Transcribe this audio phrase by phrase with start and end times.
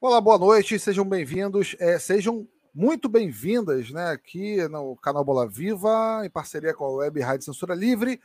[0.00, 6.22] Olá, boa noite, sejam bem-vindos, é, sejam muito bem-vindas né, aqui no canal Bola Viva,
[6.24, 8.20] em parceria com a Web Rádio Censura Livre.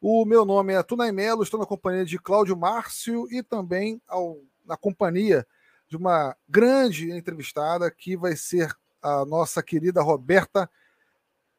[0.00, 4.36] O meu nome é Tunay Melo, estou na companhia de Cláudio Márcio e também ao,
[4.66, 5.46] na companhia
[5.86, 10.68] de uma grande entrevistada que vai ser a nossa querida Roberta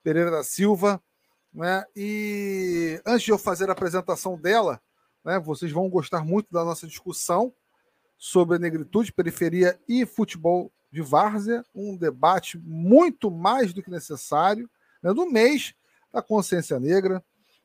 [0.03, 1.01] Pereira da Silva.
[1.53, 1.85] Né?
[1.95, 4.81] E antes de eu fazer a apresentação dela,
[5.23, 7.53] né, vocês vão gostar muito da nossa discussão
[8.17, 14.69] sobre negritude, periferia e futebol de várzea, um debate muito mais do que necessário
[15.01, 15.73] né, no mês
[16.11, 17.23] da consciência negra.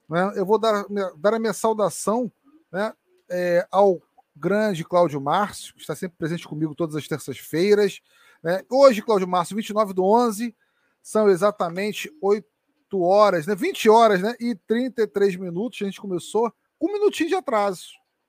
[0.09, 0.33] Né?
[0.35, 0.87] Eu vou dar,
[1.19, 2.33] dar a minha saudação
[2.73, 2.93] né,
[3.29, 4.01] é, ao
[4.35, 8.01] grande Cláudio Márcio, que está sempre presente comigo todas as terças-feiras.
[8.43, 8.63] Né?
[8.71, 10.57] Hoje, Cláudio Márcio, 29 do 11,
[11.03, 12.47] são exatamente 8
[12.95, 13.55] horas, né?
[13.55, 14.35] 20 horas né?
[14.41, 15.81] e 33 minutos.
[15.83, 17.89] A gente começou um minutinho de atraso.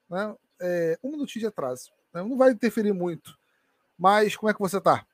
[0.09, 0.35] Né?
[0.61, 1.91] É, um minutinho de atraso.
[2.13, 2.23] Né?
[2.23, 3.37] Não vai interferir muito.
[3.97, 5.05] Mas como é que você está?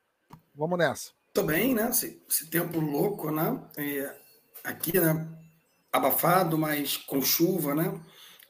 [0.54, 1.10] Vamos nessa.
[1.32, 1.88] Tô bem, né?
[1.90, 3.60] Esse, esse tempo louco, né?
[3.76, 4.14] É,
[4.64, 5.28] aqui, né?
[5.92, 8.00] Abafado, mas com chuva, né?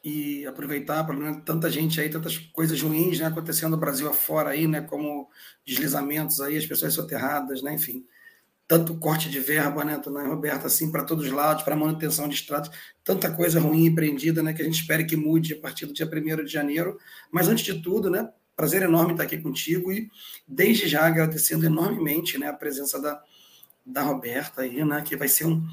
[0.04, 3.26] E aproveitar para tanta gente aí, tantas coisas ruins, né?
[3.26, 4.82] Acontecendo no Brasil afora aí, né?
[4.82, 5.28] Como
[5.66, 7.74] deslizamentos aí, as pessoas soterradas, né?
[7.74, 8.06] Enfim,
[8.68, 12.34] tanto corte de verba, né, né Roberto, assim, para todos os lados, para manutenção de
[12.34, 12.70] estratos,
[13.04, 16.06] tanta coisa ruim empreendida, né, que a gente espera que mude a partir do dia
[16.06, 16.98] 1 de janeiro.
[17.30, 20.10] Mas, antes de tudo, né, prazer enorme estar aqui contigo e,
[20.48, 23.22] desde já, agradecendo enormemente, né, a presença da,
[23.84, 25.64] da Roberta aí, né, que vai ser um,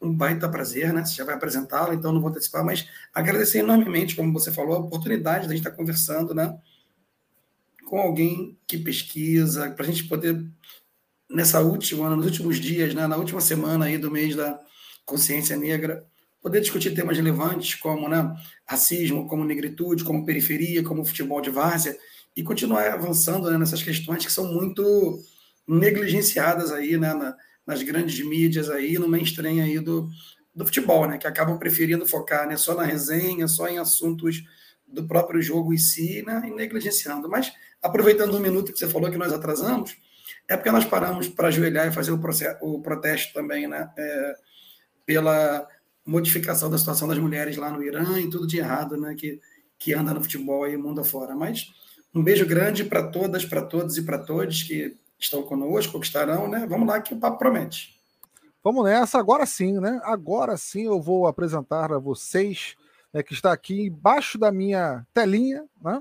[0.00, 4.16] um baita prazer, né, você já vai apresentá-la, então não vou antecipar, mas agradecer enormemente,
[4.16, 6.58] como você falou, a oportunidade de a gente estar conversando, né,
[7.84, 10.42] com alguém que pesquisa, para a gente poder
[11.32, 14.60] nessa última, nos últimos dias, né, na última semana aí do mês da
[15.04, 16.06] consciência negra,
[16.40, 18.34] poder discutir temas relevantes como né,
[18.66, 21.96] racismo, como negritude, como periferia, como futebol de várzea,
[22.36, 25.22] e continuar avançando né, nessas questões que são muito
[25.66, 30.08] negligenciadas aí né, na, nas grandes mídias aí, no mainstream aí do,
[30.54, 34.42] do futebol, né, que acabam preferindo focar né, só na resenha, só em assuntos
[34.86, 37.28] do próprio jogo em si, né, e negligenciando.
[37.28, 39.96] Mas, aproveitando um minuto que você falou que nós atrasamos,
[40.48, 43.90] é porque nós paramos para ajoelhar e fazer o, processo, o protesto também, né?
[43.96, 44.34] É,
[45.06, 45.66] pela
[46.04, 49.14] modificação da situação das mulheres lá no Irã e tudo de errado, né?
[49.14, 49.40] Que,
[49.78, 51.34] que anda no futebol aí mundo afora.
[51.34, 51.72] Mas
[52.14, 56.48] um beijo grande para todas, para todos e para todos que estão conosco, que estarão,
[56.48, 56.66] né?
[56.68, 58.00] Vamos lá que o papo promete.
[58.62, 60.00] Vamos nessa, agora sim, né?
[60.04, 62.76] Agora sim eu vou apresentar a vocês,
[63.12, 66.00] né, que está aqui embaixo da minha telinha, né?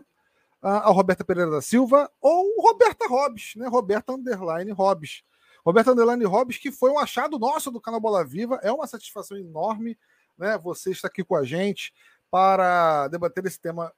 [0.61, 3.67] A Roberta Pereira da Silva ou Roberta Hobbes, né?
[3.67, 5.23] Roberta Underline Hobbes.
[5.65, 9.37] Roberta Underline Hobbes, que foi um achado nosso do canal Bola Viva, é uma satisfação
[9.37, 9.97] enorme,
[10.37, 10.57] né?
[10.59, 11.93] Você está aqui com a gente
[12.29, 13.91] para debater esse tema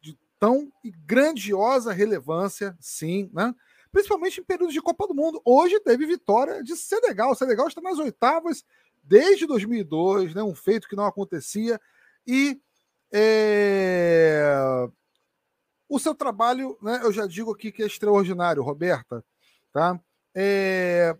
[0.00, 0.72] de tão
[1.06, 3.54] grandiosa relevância, sim, né?
[3.92, 5.40] Principalmente em períodos de Copa do Mundo.
[5.44, 7.32] Hoje teve vitória de Senegal.
[7.32, 8.64] O Senegal está nas oitavas
[9.02, 10.42] desde 2002, né?
[10.42, 11.80] Um feito que não acontecia
[12.26, 12.60] e
[13.10, 14.88] é,
[15.88, 19.24] o seu trabalho, né, eu já digo aqui que é extraordinário, Roberta,
[19.72, 19.98] tá?
[20.34, 21.16] É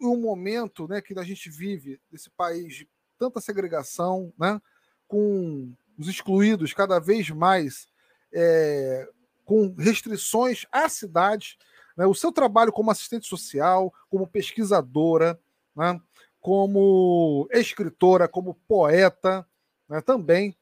[0.00, 2.88] um momento, né, que a gente vive nesse país de
[3.18, 4.60] tanta segregação, né,
[5.08, 7.86] com os excluídos cada vez mais
[8.32, 9.08] é,
[9.44, 11.58] com restrições à cidade.
[11.96, 15.38] Né, o seu trabalho como assistente social, como pesquisadora,
[15.76, 16.00] né,
[16.40, 19.46] como escritora, como poeta,
[19.88, 20.56] né, também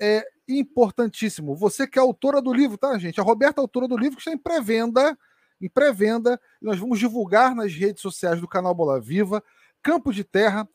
[0.00, 1.54] é importantíssimo.
[1.54, 3.20] Você que é autora do livro, tá, gente?
[3.20, 5.16] A Roberta é autora do livro que está em pré-venda.
[5.60, 9.42] Em pré-venda, nós vamos divulgar nas redes sociais do canal Bola Viva,
[9.82, 10.68] Campo de Terra,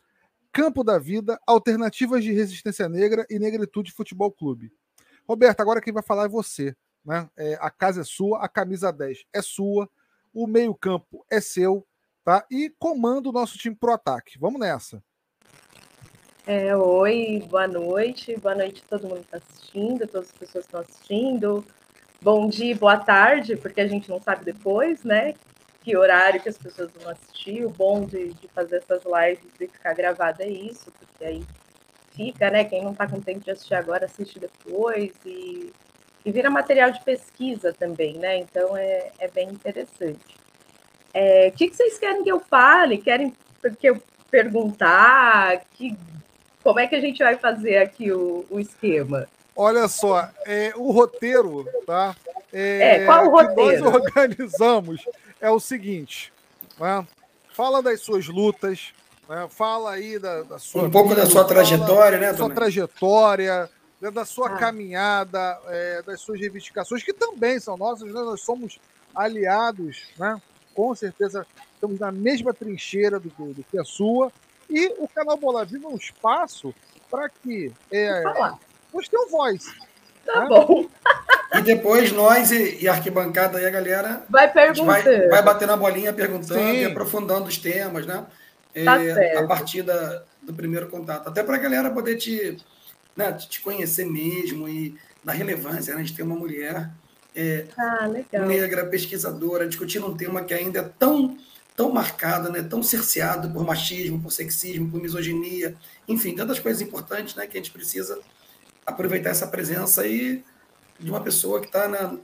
[0.51, 4.71] Campo da Vida, Alternativas de Resistência Negra e Negritude Futebol Clube.
[5.27, 6.75] Roberta, agora quem vai falar é você.
[7.05, 7.29] Né?
[7.37, 9.89] É, a casa é sua, a camisa 10 é sua,
[10.33, 11.85] o meio-campo é seu,
[12.23, 12.45] tá?
[12.49, 14.39] E comanda o nosso time pro ataque.
[14.39, 15.03] Vamos nessa.
[16.51, 20.65] É, oi, boa noite, boa noite a todo mundo que está assistindo, todas as pessoas
[20.65, 21.65] que estão assistindo.
[22.19, 25.35] Bom dia, boa tarde, porque a gente não sabe depois, né?
[25.83, 27.63] Que horário que as pessoas vão assistir.
[27.63, 31.43] O bom de, de fazer essas lives e ficar gravada é isso, porque aí
[32.13, 32.63] fica, né?
[32.63, 35.71] Quem não está com tempo de assistir agora, assiste depois e,
[36.25, 38.39] e vira material de pesquisa também, né?
[38.39, 40.35] Então é, é bem interessante.
[41.13, 42.97] É, o que, que vocês querem que eu fale?
[42.97, 43.35] Querem
[43.79, 44.01] que eu
[44.31, 45.63] perguntar?
[45.75, 45.95] Que
[46.69, 49.27] como é que a gente vai fazer aqui o, o esquema?
[49.55, 52.15] Olha só, é, o roteiro, tá?
[52.53, 53.85] É, é qual o roteiro?
[53.85, 55.03] nós organizamos
[55.41, 56.31] é o seguinte:
[56.79, 57.07] né?
[57.53, 58.93] fala das suas lutas,
[59.27, 59.47] né?
[59.49, 60.83] fala aí da, da sua.
[60.83, 62.31] Um pouco vida, da sua trajetória, né?
[62.31, 63.69] Da sua trajetória,
[63.99, 64.11] né?
[64.11, 64.57] da sua ah.
[64.57, 68.21] caminhada, é, das suas reivindicações, que também são nossas, né?
[68.21, 68.79] nós somos
[69.15, 70.39] aliados, né?
[70.75, 74.31] Com certeza estamos na mesma trincheira do, do, do que a sua.
[74.69, 76.73] E o canal Bola Viva é um espaço
[77.09, 78.23] para que é,
[78.93, 79.65] você tenha um voz.
[80.25, 80.47] Tá né?
[80.47, 80.87] bom.
[81.55, 84.85] E depois nós e, e a arquibancada e a galera vai perguntando.
[84.85, 86.81] Vai, vai bater na bolinha perguntando Sim.
[86.81, 88.25] e aprofundando os temas, né?
[88.85, 91.27] Tá é, a partir da, do primeiro contato.
[91.27, 92.57] Até para a galera poder te,
[93.15, 96.89] né, te conhecer mesmo e da relevância né, de ter uma mulher
[97.35, 98.07] é, ah,
[98.45, 101.37] negra, pesquisadora, discutindo um tema que ainda é tão,
[101.79, 105.77] tão marcado, né, tão cerceado por machismo, por sexismo, por misoginia,
[106.09, 108.19] enfim, tantas coisas importantes né, que a gente precisa
[108.85, 110.43] aproveitar essa presença aí
[110.99, 112.17] de uma pessoa que está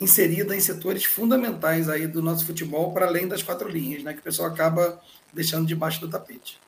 [0.00, 4.20] inserida em setores fundamentais aí do nosso futebol, para além das quatro linhas, né, que
[4.20, 5.02] o pessoal acaba
[5.32, 6.60] deixando debaixo do tapete.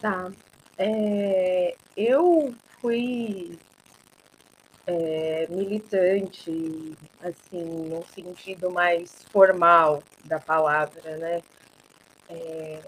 [0.00, 0.30] Tá.
[0.78, 3.58] É, eu fui
[4.86, 11.42] é, militante, assim, no sentido mais formal da palavra, né?
[12.28, 12.80] É,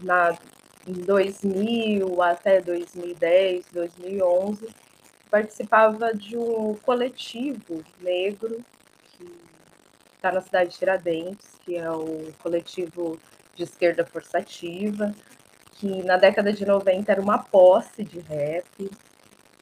[0.00, 0.38] na,
[0.86, 4.68] em 2000 até 2010, 2011,
[5.30, 8.64] participava de um coletivo negro
[9.12, 9.30] que
[10.16, 13.18] está na cidade de Tiradentes, que é o coletivo
[13.54, 15.14] de esquerda forçativa,
[15.72, 18.90] que na década de 90 era uma posse de rap.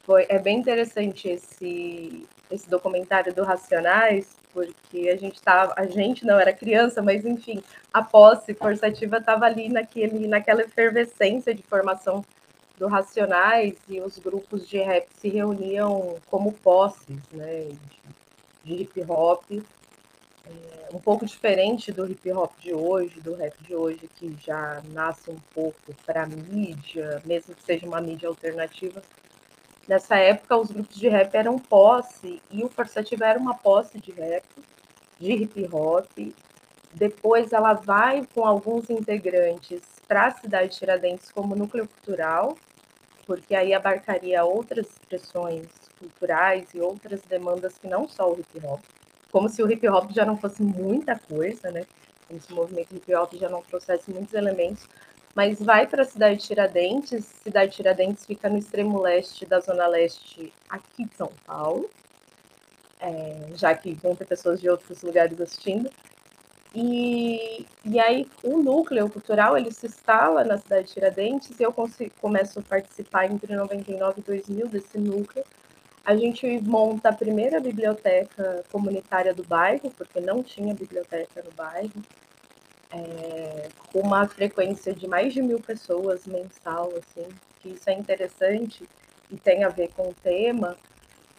[0.09, 6.25] Foi, é bem interessante esse, esse documentário do Racionais, porque a gente tava, a gente
[6.25, 7.63] não era criança, mas enfim,
[7.93, 12.25] a posse forçativa estava ali naquele, naquela efervescência de formação
[12.79, 17.69] do Racionais e os grupos de rap se reuniam como posses, né,
[18.65, 19.63] de, de hip hop, é,
[20.91, 25.31] um pouco diferente do hip hop de hoje, do rap de hoje, que já nasce
[25.31, 29.03] um pouco para mídia, mesmo que seja uma mídia alternativa.
[29.89, 34.13] Nessa época, os grupos de rap eram posse e o Forçativa era uma posse de
[34.13, 34.45] rap,
[35.19, 36.07] de hip hop.
[36.93, 42.57] Depois, ela vai com alguns integrantes para a cidade de Tiradentes como núcleo cultural,
[43.27, 45.67] porque aí abarcaria outras expressões
[45.99, 48.81] culturais e outras demandas que não só o hip hop
[49.31, 51.87] como se o hip hop já não fosse muita coisa, né?
[52.27, 54.89] Como se o movimento hip hop já não trouxesse muitos elementos,
[55.39, 57.25] mas vai para a cidade de Tiradentes.
[57.45, 61.89] Cidade de Tiradentes fica no extremo leste da zona leste aqui de São Paulo,
[63.01, 65.89] é, já que vão ter pessoas de outros lugares assistindo.
[66.75, 71.73] E, e aí o núcleo cultural ele se instala na cidade de Tiradentes e eu
[72.21, 75.45] começo a participar entre 99 e 2000 desse núcleo
[76.05, 81.93] a gente monta a primeira biblioteca comunitária do bairro, porque não tinha biblioteca no bairro,
[82.93, 87.29] é, com uma frequência de mais de mil pessoas mensal, assim,
[87.61, 88.89] que isso é interessante
[89.31, 90.77] e tem a ver com o tema,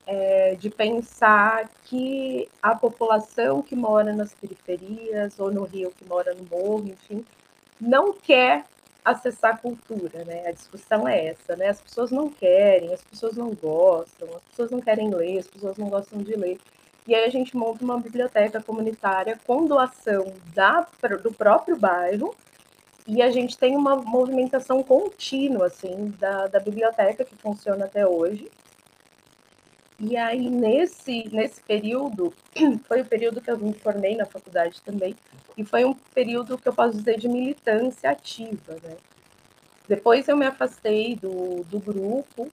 [0.05, 6.33] é, de pensar que a população que mora nas periferias ou no Rio que mora
[6.33, 7.25] no morro, enfim,
[7.79, 8.65] não quer
[9.03, 10.47] acessar cultura, né?
[10.47, 11.69] A discussão é essa, né?
[11.69, 15.77] As pessoas não querem, as pessoas não gostam, as pessoas não querem ler, as pessoas
[15.77, 16.59] não gostam de ler.
[17.09, 20.87] E aí a gente monta uma biblioteca comunitária com doação da,
[21.23, 22.35] do próprio bairro
[23.07, 28.47] e a gente tem uma movimentação contínua, assim, da, da biblioteca que funciona até hoje.
[29.99, 32.31] E aí, nesse, nesse período,
[32.87, 35.15] foi o período que eu me formei na faculdade também,
[35.57, 38.97] e foi um período que eu posso dizer de militância ativa, né?
[39.87, 42.51] Depois eu me afastei do, do grupo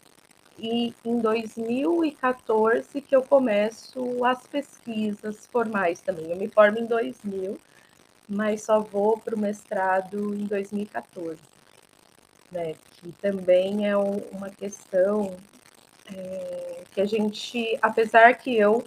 [0.59, 6.31] e em 2014 que eu começo as pesquisas formais também.
[6.31, 7.59] Eu me formo em 2000,
[8.29, 11.39] mas só vou para o mestrado em 2014,
[12.51, 12.75] né?
[12.93, 15.37] Que também é um, uma questão
[16.15, 18.85] é, que a gente, apesar que eu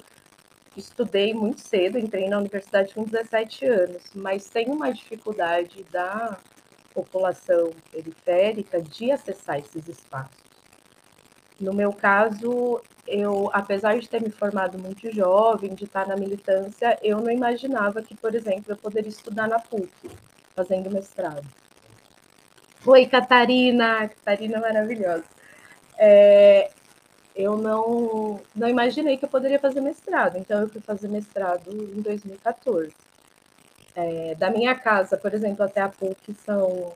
[0.75, 6.39] estudei muito cedo, entrei na universidade com 17 anos, mas tem uma dificuldade da
[6.93, 10.48] população periférica de acessar esses espaços.
[11.59, 16.97] No meu caso, eu, apesar de ter me formado muito jovem, de estar na militância,
[17.01, 19.89] eu não imaginava que, por exemplo, eu poderia estudar na PUC,
[20.55, 21.45] fazendo mestrado.
[22.85, 24.07] Oi, Catarina!
[24.07, 25.25] Catarina maravilhosa.
[25.97, 26.71] É,
[27.35, 32.01] eu não, não imaginei que eu poderia fazer mestrado, então eu fui fazer mestrado em
[32.01, 32.93] 2014.
[33.95, 36.93] É, da minha casa, por exemplo, até a PUC são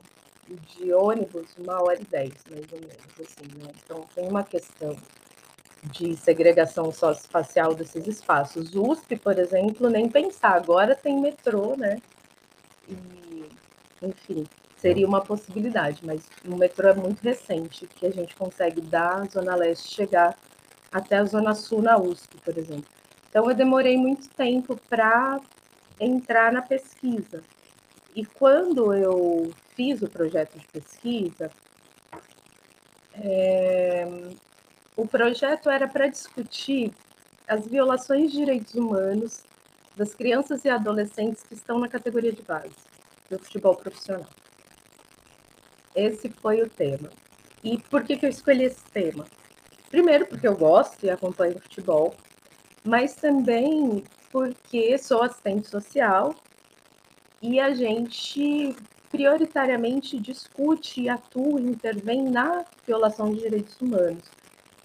[0.48, 3.70] de ônibus uma hora e dez, mais ou menos, assim, né?
[3.84, 4.96] Então tem uma questão
[5.84, 8.74] de segregação socioespacial desses espaços.
[8.74, 12.00] USP, por exemplo, nem pensar, agora tem metrô, né?
[12.88, 13.44] E,
[14.02, 14.46] enfim,
[14.76, 19.54] seria uma possibilidade, mas o metrô é muito recente, que a gente consegue da Zona
[19.54, 20.38] Leste chegar
[20.92, 22.86] até a Zona Sul na USP, por exemplo.
[23.28, 25.40] Então, eu demorei muito tempo para
[25.98, 27.42] entrar na pesquisa.
[28.14, 31.50] E quando eu fiz o projeto de pesquisa,
[33.14, 34.06] é,
[34.96, 36.92] o projeto era para discutir
[37.46, 39.44] as violações de direitos humanos
[39.96, 42.74] das crianças e adolescentes que estão na categoria de base
[43.30, 44.28] do futebol profissional.
[45.94, 47.10] Esse foi o tema.
[47.62, 49.24] E por que, que eu escolhi esse tema?
[49.90, 52.14] Primeiro, porque eu gosto e acompanho futebol,
[52.82, 54.02] mas também
[54.32, 56.34] porque sou assistente social
[57.40, 58.74] e a gente
[59.14, 64.24] prioritariamente discute, e atua intervém na violação de direitos humanos.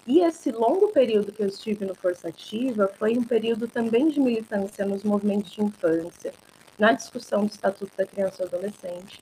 [0.06, 4.20] E esse longo período que eu estive no Força Ativa foi um período também de
[4.20, 6.32] militância nos movimentos de infância,
[6.78, 9.20] na discussão do Estatuto da Criança e Adolescente.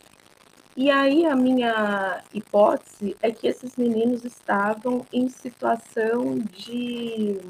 [0.77, 7.41] E aí a minha hipótese é que esses meninos estavam em situação de,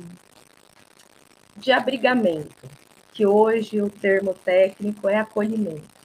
[1.56, 2.70] de abrigamento,
[3.12, 5.97] que hoje o termo técnico é acolhimento,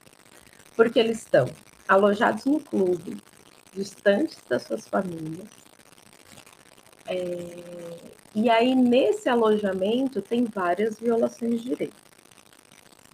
[0.76, 1.48] porque eles estão
[1.86, 3.16] alojados no clube,
[3.72, 5.48] distantes das suas famílias,
[7.06, 12.02] é, e aí, nesse alojamento, tem várias violações de direito.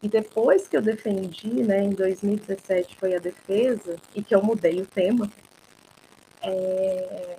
[0.03, 4.81] E depois que eu defendi, né, em 2017 foi a defesa, e que eu mudei
[4.81, 5.31] o tema,
[6.43, 7.37] é,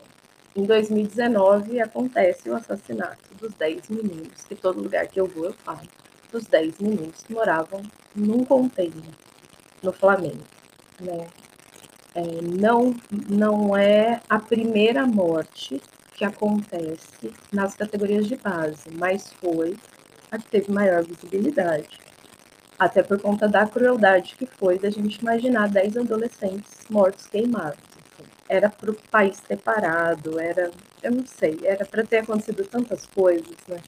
[0.56, 5.54] em 2019 acontece o assassinato dos 10 meninos, que todo lugar que eu vou eu
[5.54, 5.88] falo,
[6.32, 7.82] dos 10 meninos que moravam
[8.16, 9.16] num container
[9.82, 10.44] no Flamengo.
[11.00, 11.28] Né?
[12.14, 12.94] É, não,
[13.30, 15.82] não é a primeira morte
[16.14, 19.78] que acontece nas categorias de base, mas foi
[20.30, 22.00] a que teve maior visibilidade.
[22.78, 27.80] Até por conta da crueldade que foi da gente imaginar 10 adolescentes mortos queimados.
[27.80, 28.30] Assim.
[28.50, 30.72] Era para o país ter parado, era,
[31.02, 33.80] eu não sei, era para ter acontecido tantas coisas, né?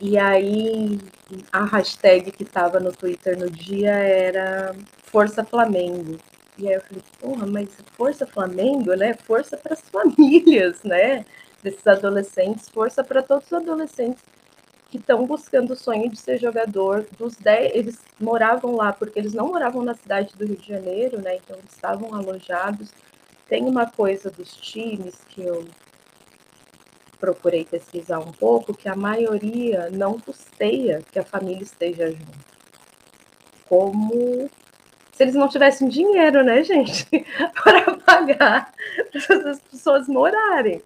[0.00, 0.98] E aí
[1.50, 4.74] a hashtag que estava no Twitter no dia era
[5.04, 6.18] Força Flamengo.
[6.58, 9.14] E aí eu falei, porra, mas Força Flamengo, né?
[9.14, 11.24] Força para as famílias, né?
[11.62, 14.22] Desses adolescentes, força para todos os adolescentes
[14.90, 17.06] que estão buscando o sonho de ser jogador.
[17.18, 21.20] Dos 10, eles moravam lá porque eles não moravam na cidade do Rio de Janeiro,
[21.22, 21.36] né?
[21.36, 22.90] Então eles estavam alojados.
[23.48, 25.64] Tem uma coisa dos times que eu
[27.18, 32.46] procurei pesquisar um pouco, que a maioria não custeia que a família esteja junto.
[33.68, 34.48] Como
[35.12, 37.06] se eles não tivessem dinheiro, né, gente,
[37.64, 38.72] para pagar
[39.26, 40.82] para as pessoas morarem.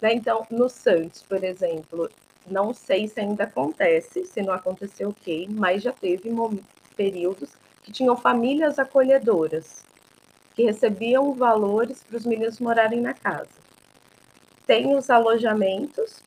[0.00, 0.14] Né?
[0.14, 2.10] Então, no Santos, por exemplo,
[2.46, 6.30] não sei se ainda acontece, se não aconteceu, ok, mas já teve
[6.96, 7.50] períodos
[7.82, 9.84] que tinham famílias acolhedoras,
[10.54, 13.59] que recebiam valores para os meninos morarem na casa.
[14.70, 16.22] Tem os alojamentos,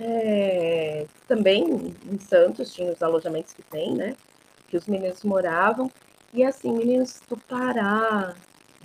[0.00, 4.14] é, também em Santos tinha os alojamentos que tem, né?
[4.68, 5.90] Que os meninos moravam,
[6.32, 8.36] e assim, meninos do Pará,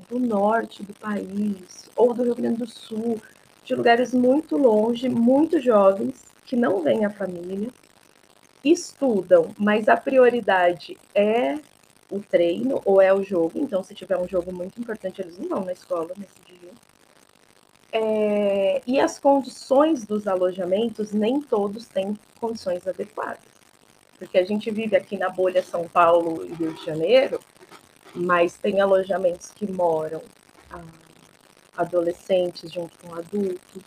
[0.09, 3.21] do norte do país, ou do Rio Grande do Sul,
[3.63, 7.69] de lugares muito longe, muito jovens, que não vêm a família,
[8.65, 11.59] estudam, mas a prioridade é
[12.09, 13.51] o treino ou é o jogo.
[13.59, 16.48] Então, se tiver um jogo muito importante, eles não vão na escola nesse.
[17.91, 23.49] É, e as condições dos alojamentos, nem todos têm condições adequadas
[24.19, 27.39] porque a gente vive aqui na bolha São Paulo e Rio de Janeiro,
[28.13, 30.21] mas tem alojamentos que moram
[30.69, 30.83] ah,
[31.77, 33.83] adolescentes junto com adultos.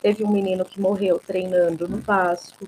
[0.00, 2.66] Teve um menino que morreu treinando no Vasco.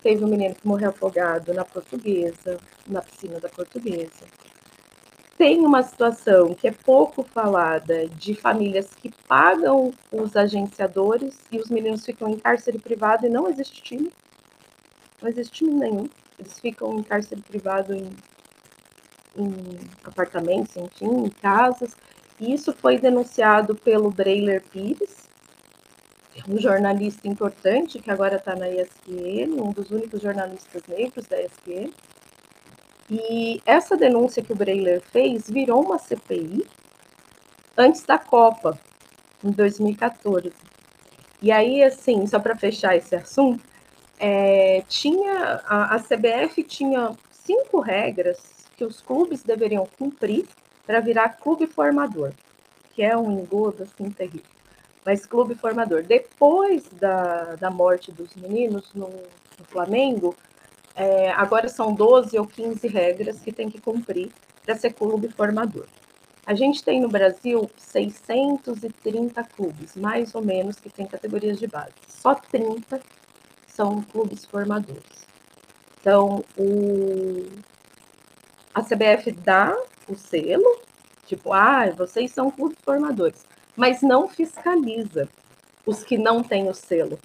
[0.00, 4.24] Teve um menino que morreu afogado na Portuguesa, na piscina da Portuguesa.
[5.42, 11.68] Tem uma situação que é pouco falada de famílias que pagam os agenciadores e os
[11.68, 14.12] meninos ficam em cárcere privado e não existe time
[15.20, 16.08] não existe time nenhum.
[16.38, 18.08] Eles ficam em cárcere privado em,
[19.36, 21.96] em apartamentos, enfim, em casas.
[22.38, 25.28] E isso foi denunciado pelo Breiler Pires,
[26.48, 31.90] um jornalista importante que agora está na ESPN, um dos únicos jornalistas negros da ESPN.
[33.14, 36.66] E essa denúncia que o Breiler fez virou uma CPI
[37.76, 38.78] antes da Copa,
[39.44, 40.50] em 2014.
[41.42, 43.62] E aí, assim, só para fechar esse assunto,
[44.18, 48.38] é, tinha a, a CBF tinha cinco regras
[48.78, 50.46] que os clubes deveriam cumprir
[50.86, 52.32] para virar clube formador,
[52.94, 54.50] que é um engodo assim terrível.
[55.04, 56.02] Mas clube formador.
[56.02, 60.34] Depois da, da morte dos meninos no, no Flamengo,
[60.94, 64.30] é, agora são 12 ou 15 regras que tem que cumprir
[64.64, 65.86] para ser clube formador.
[66.44, 71.92] A gente tem no Brasil 630 clubes, mais ou menos, que tem categorias de base.
[72.08, 73.00] Só 30
[73.66, 75.26] são clubes formadores.
[76.00, 77.46] Então, o,
[78.74, 79.76] a CBF dá
[80.08, 80.80] o selo,
[81.26, 83.46] tipo, ah, vocês são clubes formadores,
[83.76, 85.28] mas não fiscaliza
[85.86, 87.18] os que não têm o selo.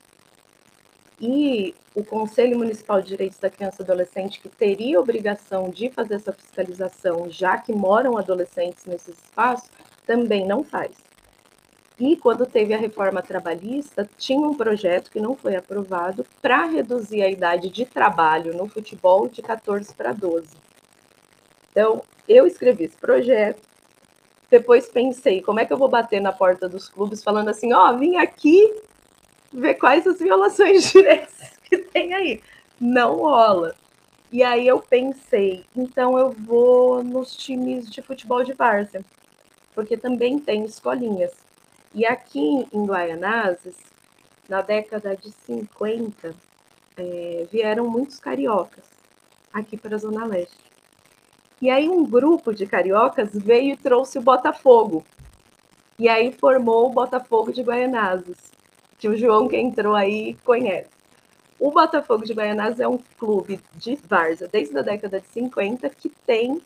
[1.20, 6.16] E o Conselho Municipal de Direitos da Criança e Adolescente, que teria obrigação de fazer
[6.16, 9.70] essa fiscalização, já que moram adolescentes nesses espaços,
[10.06, 10.92] também não faz.
[12.00, 17.24] E quando teve a reforma trabalhista, tinha um projeto que não foi aprovado para reduzir
[17.24, 20.48] a idade de trabalho no futebol de 14 para 12.
[21.72, 23.62] Então, eu escrevi esse projeto,
[24.52, 27.90] depois pensei, como é que eu vou bater na porta dos clubes falando assim, ó,
[27.90, 28.74] oh, vim aqui
[29.52, 31.36] ver quais as violações de direitos
[31.70, 32.42] que tem aí.
[32.80, 33.76] Não rola.
[34.32, 39.04] E aí eu pensei, então eu vou nos times de futebol de várzea,
[39.74, 41.32] porque também tem escolinhas.
[41.94, 43.76] E aqui em Guaianazes,
[44.50, 46.36] na década de 50,
[46.98, 48.84] é, vieram muitos cariocas
[49.54, 50.68] aqui para a Zona Leste.
[51.62, 55.06] E aí um grupo de cariocas veio e trouxe o Botafogo.
[55.98, 58.52] E aí formou o Botafogo de Guaianazes,
[58.98, 60.90] que o João que entrou aí conhece.
[61.60, 66.10] O Botafogo de Guaianazes é um clube de várzea desde a década de 50 que
[66.26, 66.62] tem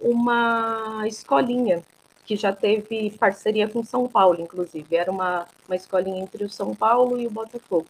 [0.00, 1.82] uma escolinha
[2.26, 4.96] que já teve parceria com São Paulo, inclusive.
[4.96, 7.86] Era uma, uma escolinha entre o São Paulo e o Botafogo.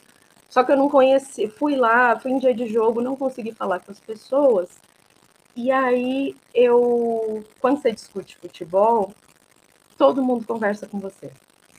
[0.48, 3.80] Só que eu não conheci, fui lá, fui em dia de jogo, não consegui falar
[3.80, 4.68] com as pessoas.
[5.56, 9.12] E aí eu, quando você discute futebol,
[9.99, 11.32] todo mundo conversa com você.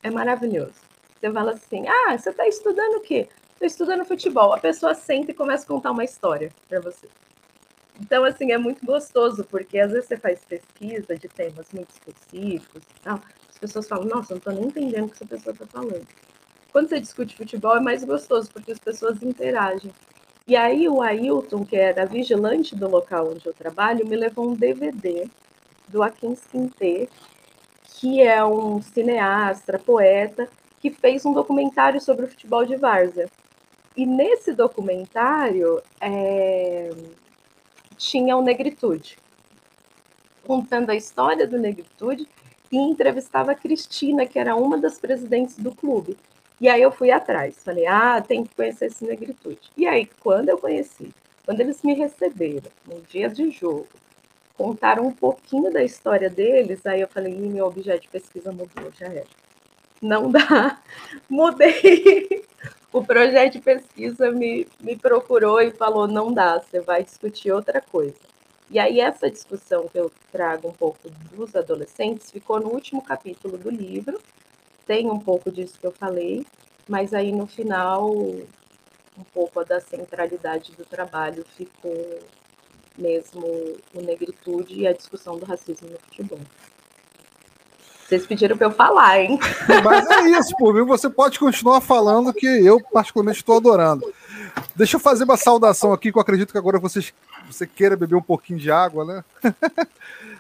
[0.03, 0.84] É maravilhoso.
[1.19, 3.28] Você fala assim: ah, você está estudando o quê?
[3.54, 4.54] Estou estudando futebol.
[4.54, 7.08] A pessoa senta e começa a contar uma história para você.
[7.99, 12.84] Então, assim, é muito gostoso, porque às vezes você faz pesquisa de temas muito específicos
[12.84, 15.65] e tal, as pessoas falam, nossa, não estou nem entendendo o que essa pessoa está
[15.65, 16.06] falando.
[16.73, 19.93] Quando você discute futebol, é mais gostoso, porque as pessoas interagem.
[20.45, 24.56] E aí o Ailton, que era vigilante do local onde eu trabalho, me levou um
[24.56, 25.30] DVD
[25.88, 27.10] do Akin Quintet,
[27.86, 30.49] que é um cineasta, poeta,
[30.85, 33.27] que fez um documentário sobre o futebol de várzea.
[33.97, 36.91] E nesse documentário, é
[37.97, 39.17] tinha o Negritude,
[40.45, 42.27] contando a história do Negritude
[42.71, 46.15] e entrevistava a Cristina, que era uma das presidentes do clube.
[46.61, 49.71] E aí eu fui atrás, falei, ah, tem que conhecer esse Negritude.
[49.75, 51.11] E aí, quando eu conheci,
[51.45, 53.87] quando eles me receberam, no dia de jogo,
[54.55, 59.07] contaram um pouquinho da história deles, aí eu falei, meu objeto de pesquisa mudou, já
[59.07, 59.44] era.
[60.05, 60.79] Não dá.
[61.27, 62.45] Mudei
[62.93, 67.81] o projeto de pesquisa me, me procurou e falou: não dá, você vai discutir outra
[67.81, 68.15] coisa.
[68.69, 73.57] E aí, essa discussão que eu trago um pouco dos adolescentes ficou no último capítulo
[73.57, 74.19] do livro,
[74.85, 76.45] tem um pouco disso que eu falei,
[76.87, 82.19] mas aí no final, um pouco da centralidade do trabalho ficou
[82.97, 83.45] mesmo
[83.93, 86.39] o negritude e a discussão do racismo no futebol.
[88.07, 89.39] Vocês pediram para eu falar, hein?
[89.83, 94.05] Mas é isso, por mim você pode continuar falando que eu particularmente estou adorando.
[94.75, 97.13] Deixa eu fazer uma saudação aqui, que eu acredito que agora vocês,
[97.47, 99.23] você queira beber um pouquinho de água, né?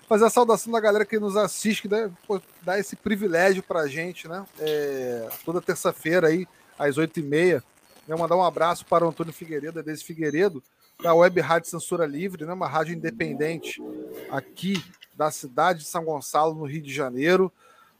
[0.07, 3.81] fazer a saudação da galera que nos assiste, que dá, pô, dá esse privilégio para
[3.81, 4.45] a gente, né?
[4.59, 6.47] É, toda terça-feira aí,
[6.77, 7.63] às oito e meia.
[8.07, 10.61] Eu mandar um abraço para o Antônio Figueiredo, Adese Figueiredo,
[11.01, 12.53] da Web Rádio Censura Livre, né?
[12.53, 13.81] uma rádio independente
[14.29, 14.81] aqui
[15.15, 17.51] da cidade de São Gonçalo, no Rio de Janeiro,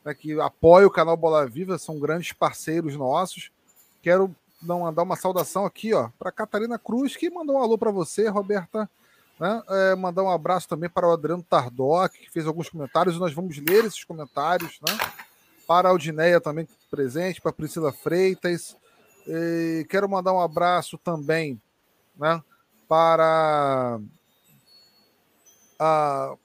[0.04, 3.52] né, que apoia o canal Bola Viva, são grandes parceiros nossos.
[4.02, 7.92] Quero não mandar uma saudação aqui ó, para Catarina Cruz, que mandou um alô para
[7.92, 8.90] você, Roberta.
[9.40, 9.64] Né?
[9.70, 13.34] É, mandar um abraço também para o Adriano Tardoc, que fez alguns comentários, e nós
[13.34, 14.80] vamos ler esses comentários.
[14.88, 14.98] Né?
[15.68, 18.76] Para a Aldineia também presente, para a Priscila Freitas.
[19.28, 21.60] E quero mandar um abraço também
[22.18, 22.42] né,
[22.88, 24.00] para
[25.80, 26.36] a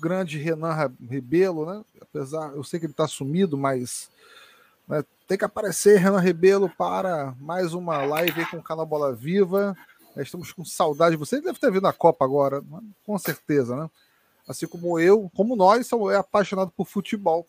[0.00, 1.84] grande Renan Rebelo, né?
[2.00, 4.10] Apesar, eu sei que ele está sumido, mas
[4.88, 9.76] né, tem que aparecer Renan Rebelo para mais uma live com o canal Bola Viva.
[10.14, 11.16] Nós estamos com saudade.
[11.16, 12.80] Você deve ter vindo a Copa agora, né?
[13.04, 13.90] com certeza, né?
[14.46, 17.46] Assim como eu, como nós, é apaixonado por futebol.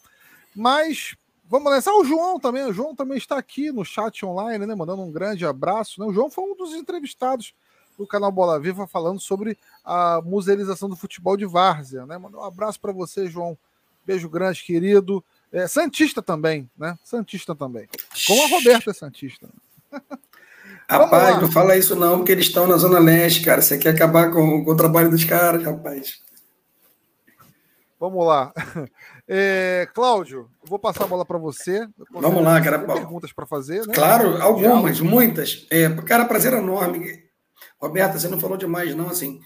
[0.55, 1.15] Mas
[1.49, 2.63] vamos lançar o João também.
[2.63, 4.75] O João também está aqui no chat online, né?
[4.75, 5.99] Mandando um grande abraço.
[5.99, 6.05] Né?
[6.05, 7.53] O João foi um dos entrevistados
[7.97, 12.06] do canal Bola Viva falando sobre a musealização do futebol de várzea.
[12.06, 12.17] Né?
[12.17, 13.58] Um abraço para você, João.
[14.06, 15.23] Beijo grande, querido.
[15.51, 16.97] É, Santista também, né?
[17.03, 17.88] Santista também.
[18.27, 19.47] Como a Roberta é Santista.
[20.89, 23.62] Rapaz, não fala isso não, porque eles estão na Zona Leste, cara.
[23.62, 26.21] Você quer acabar com, com o trabalho dos caras, rapaz.
[27.99, 28.53] Vamos lá.
[29.25, 31.88] É, Cláudio, vou passar a bola para você.
[32.12, 32.77] Vamos lá, cara.
[32.79, 33.93] perguntas para fazer, né?
[33.93, 35.65] Claro, algumas, muitas.
[35.71, 37.22] É, cara, prazer enorme.
[37.80, 39.41] Roberta, você não falou demais, não, assim.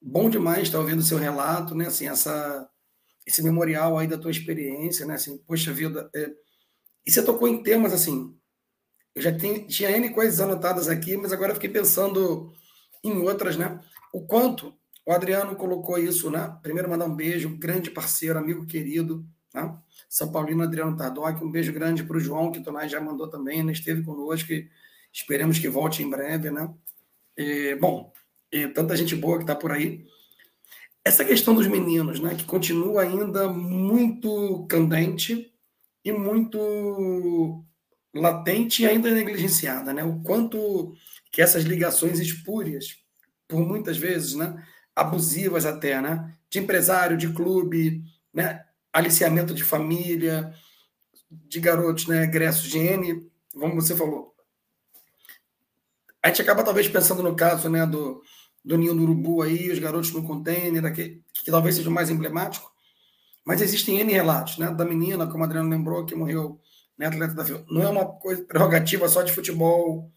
[0.00, 1.86] Bom demais estar ouvindo o seu relato, né?
[1.86, 2.68] Assim, essa,
[3.26, 5.14] esse memorial aí da tua experiência, né?
[5.14, 6.08] Assim, poxa vida.
[6.14, 6.30] É...
[7.06, 8.34] E você tocou em temas, assim.
[9.14, 12.52] Eu já tenho, tinha N coisas anotadas aqui, mas agora fiquei pensando
[13.02, 13.80] em outras, né?
[14.12, 16.56] O quanto o Adriano colocou isso, né?
[16.62, 19.76] Primeiro, mandar um beijo, grande parceiro, amigo querido, né?
[20.08, 23.28] São Paulino Adriano Tardoc, um beijo grande para o João, que o Tonai já mandou
[23.28, 23.72] também, né?
[23.72, 24.68] esteve conosco e
[25.12, 26.72] esperemos que volte em breve, né?
[27.38, 28.12] E, bom,
[28.52, 30.04] e tanta gente boa que está por aí.
[31.04, 32.34] Essa questão dos meninos, né?
[32.34, 35.50] Que continua ainda muito candente
[36.04, 37.64] e muito
[38.14, 40.02] latente e ainda negligenciada, né?
[40.02, 40.92] O quanto
[41.30, 42.98] que essas ligações espúrias,
[43.46, 44.62] por muitas vezes, né?
[44.98, 46.34] abusivas até, né?
[46.50, 48.02] De empresário, de clube,
[48.34, 48.64] né?
[48.92, 50.52] Aliciamento de família,
[51.30, 52.24] de garotos, né?
[52.24, 54.34] Egressos de N, como você falou.
[56.28, 57.86] A gente acaba talvez pensando no caso, né?
[57.86, 58.22] Do,
[58.62, 62.10] do Ninho do Urubu aí, os garotos no container, que, que talvez seja o mais
[62.10, 62.70] emblemático.
[63.46, 64.70] Mas existem N relatos, né?
[64.70, 66.60] Da menina, como o Adriano lembrou, que morreu,
[66.98, 67.06] né?
[67.06, 70.12] Atleta da Não é uma coisa prerrogativa só de futebol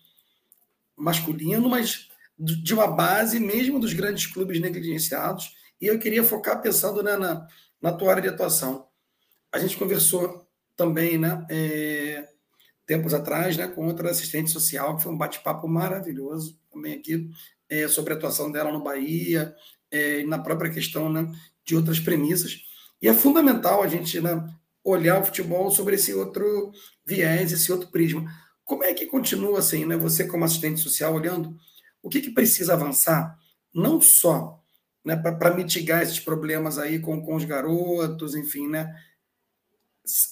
[0.98, 5.56] masculino, mas de uma base mesmo dos grandes clubes negligenciados.
[5.80, 7.48] E eu queria focar pensando né, na,
[7.82, 8.86] na tua área de atuação.
[9.50, 10.46] A gente conversou
[10.76, 12.28] também, né, é,
[12.92, 17.30] tempos atrás, né, com outra assistente social, que foi um bate-papo maravilhoso também aqui,
[17.70, 19.56] é, sobre a atuação dela no Bahia,
[19.90, 21.32] é, na própria questão né,
[21.64, 22.66] de outras premissas.
[23.02, 24.46] E é fundamental a gente né,
[24.84, 26.74] olhar o futebol sobre esse outro
[27.06, 28.30] viés, esse outro prisma.
[28.66, 31.58] Como é que continua assim, né, você como assistente social, olhando
[32.04, 33.40] o que, que precisa avançar,
[33.74, 34.62] não só
[35.06, 38.94] né, para mitigar esses problemas aí com, com os garotos, enfim, né?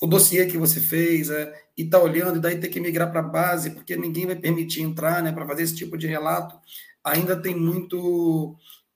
[0.01, 3.19] O dossiê que você fez é, e está olhando, e daí tem que migrar para
[3.19, 6.60] a base, porque ninguém vai permitir entrar né, para fazer esse tipo de relato.
[7.03, 8.55] Ainda tem muito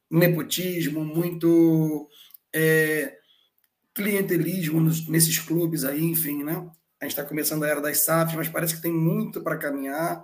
[0.10, 2.10] nepotismo, muito
[2.54, 3.18] é,
[3.94, 6.70] clientelismo nos, nesses clubes aí, enfim, né?
[7.00, 10.24] A gente está começando a era das SAFs, mas parece que tem muito para caminhar.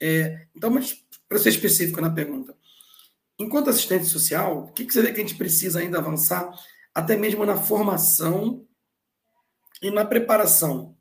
[0.00, 2.56] É, então, mas para ser específico na pergunta,
[3.38, 6.50] enquanto assistente social, o que, que você vê que a gente precisa ainda avançar,
[6.94, 8.66] até mesmo na formação
[9.82, 10.96] e na preparação,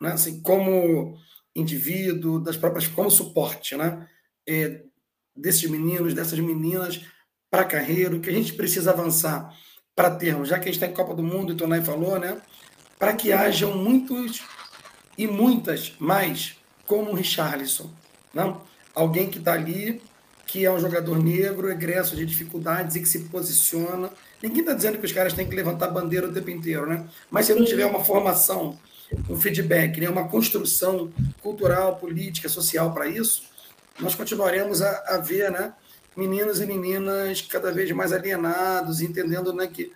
[0.00, 0.12] né?
[0.12, 1.16] assim, como
[1.54, 4.08] indivíduo, das próprias, como suporte, né?
[4.48, 4.82] É,
[5.36, 7.00] desses meninos, dessas meninas
[7.50, 9.52] para a carreira, o que a gente precisa avançar
[9.94, 12.18] para termos, já que a gente está em Copa do Mundo, e o Tonai falou,
[12.18, 12.40] né?
[12.98, 14.42] Para que hajam muitos
[15.16, 16.56] e muitas mais
[16.86, 17.90] como o Richarlison,
[18.32, 18.62] não?
[18.94, 20.00] alguém que está ali,
[20.46, 24.10] que é um jogador negro, egresso de dificuldades e que se posiciona.
[24.42, 27.04] Ninguém está dizendo que os caras têm que levantar bandeira o tempo inteiro, né?
[27.30, 28.78] Mas se não tiver uma formação,
[29.28, 30.08] um feedback, né?
[30.08, 31.10] uma construção
[31.42, 33.44] cultural, política, social para isso,
[33.98, 35.72] nós continuaremos a, a ver, né?
[36.16, 39.90] Meninos e meninas cada vez mais alienados, entendendo né, que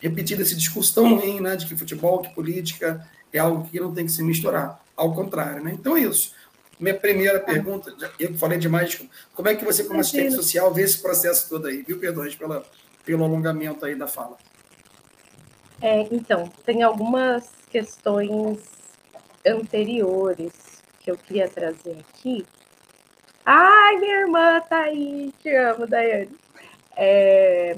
[0.00, 3.94] repetindo esse discurso tão ruim né, de que futebol, que política é algo que não
[3.94, 4.82] tem que se misturar.
[4.96, 5.72] Ao contrário, né?
[5.72, 6.32] Então é isso.
[6.80, 9.00] Minha primeira pergunta, eu falei demais,
[9.34, 11.82] como é que você, como assistente social, vê esse processo todo aí?
[11.82, 12.64] Viu, perdões pela,
[13.04, 14.38] pelo alongamento aí da fala.
[15.80, 18.58] É, então, tem algumas questões
[19.46, 20.52] anteriores
[21.00, 22.46] que eu queria trazer aqui.
[23.44, 26.30] Ai, minha irmã tá aí, te amo, Daiane.
[26.96, 27.76] É,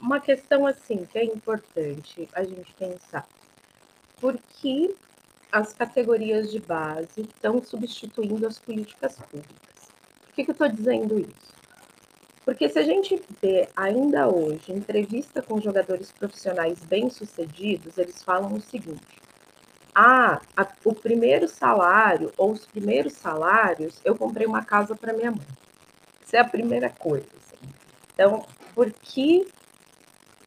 [0.00, 3.26] uma questão assim que é importante a gente pensar.
[4.20, 4.96] Por que
[5.52, 9.90] as categorias de base estão substituindo as políticas públicas.
[10.26, 11.50] Por que, que eu estou dizendo isso?
[12.44, 18.60] Porque se a gente vê ainda hoje entrevista com jogadores profissionais bem-sucedidos, eles falam o
[18.60, 19.20] seguinte:
[19.94, 25.30] ah, a, o primeiro salário ou os primeiros salários eu comprei uma casa para minha
[25.30, 25.46] mãe.
[26.24, 27.26] Isso é a primeira coisa.
[27.38, 27.72] Assim.
[28.14, 29.46] Então, por que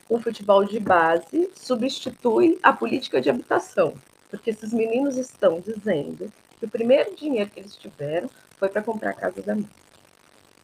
[0.10, 3.94] o futebol de base substitui a política de habitação?
[4.34, 9.12] Porque esses meninos estão dizendo que o primeiro dinheiro que eles tiveram foi para comprar
[9.12, 9.70] a casa da mãe.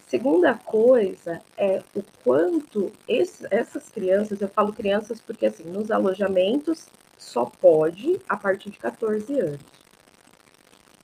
[0.08, 6.88] Segunda coisa é o quanto esse, essas crianças, eu falo crianças porque assim, nos alojamentos
[7.16, 9.62] só pode a partir de 14 anos.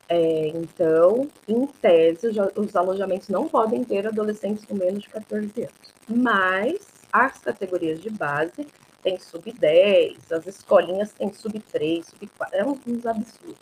[0.09, 5.93] É, então, em tese, os alojamentos não podem ter adolescentes com menos de 14 anos.
[6.09, 6.79] Mas
[7.13, 8.65] as categorias de base
[9.05, 13.55] tem sub-10, as escolinhas têm sub-3, sub-4, é uns absurdos.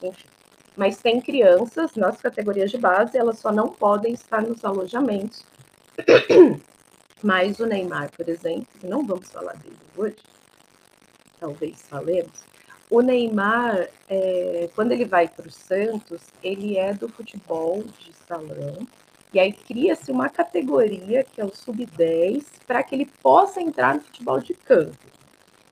[0.00, 0.28] Enfim.
[0.76, 5.44] Mas tem crianças nas categorias de base, elas só não podem estar nos alojamentos.
[7.20, 10.16] Mas o Neymar, por exemplo, não vamos falar dele hoje,
[11.40, 12.44] talvez falemos,
[12.88, 18.86] o Neymar, é, quando ele vai para o Santos, ele é do futebol de salão,
[19.32, 24.00] e aí cria-se uma categoria, que é o sub-10, para que ele possa entrar no
[24.00, 24.96] futebol de campo.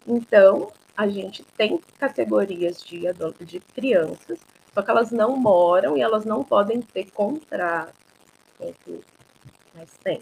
[0.07, 3.03] Então, a gente tem categorias de,
[3.45, 4.39] de crianças,
[4.73, 7.95] só que elas não moram e elas não podem ter contrato
[9.75, 10.21] mas tem.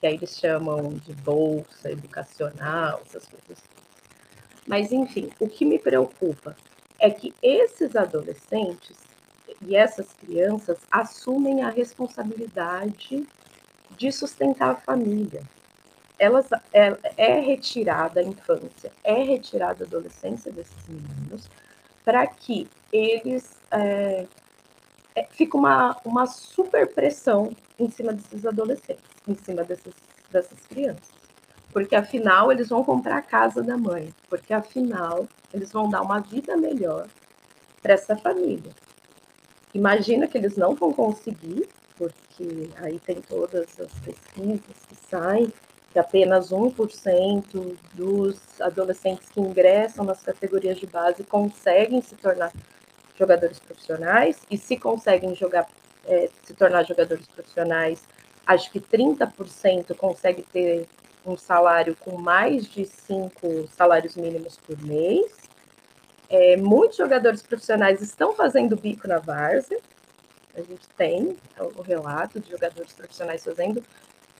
[0.00, 3.64] Que aí eles chamam de bolsa educacional, essas coisas.
[4.66, 6.54] Mas, enfim, o que me preocupa
[6.98, 8.96] é que esses adolescentes
[9.62, 13.26] e essas crianças assumem a responsabilidade
[13.96, 15.42] de sustentar a família.
[16.18, 21.48] Elas, é, é retirada a infância, é retirada a adolescência desses meninos
[22.04, 24.26] para que eles é,
[25.14, 29.94] é, fica uma, uma super pressão em cima desses adolescentes, em cima dessas,
[30.30, 31.18] dessas crianças.
[31.72, 36.20] Porque afinal eles vão comprar a casa da mãe, porque afinal eles vão dar uma
[36.20, 37.06] vida melhor
[37.82, 38.72] para essa família.
[39.78, 45.52] Imagina que eles não vão conseguir, porque aí tem todas as pesquisas que saem,
[45.92, 52.52] que apenas 1% dos adolescentes que ingressam nas categorias de base conseguem se tornar
[53.16, 55.68] jogadores profissionais, e se conseguem jogar,
[56.04, 58.02] é, se tornar jogadores profissionais,
[58.44, 60.88] acho que 30% consegue ter
[61.24, 65.47] um salário com mais de cinco salários mínimos por mês.
[66.30, 69.78] É, muitos jogadores profissionais estão fazendo bico na várzea.
[70.54, 73.82] A gente tem o relato de jogadores profissionais fazendo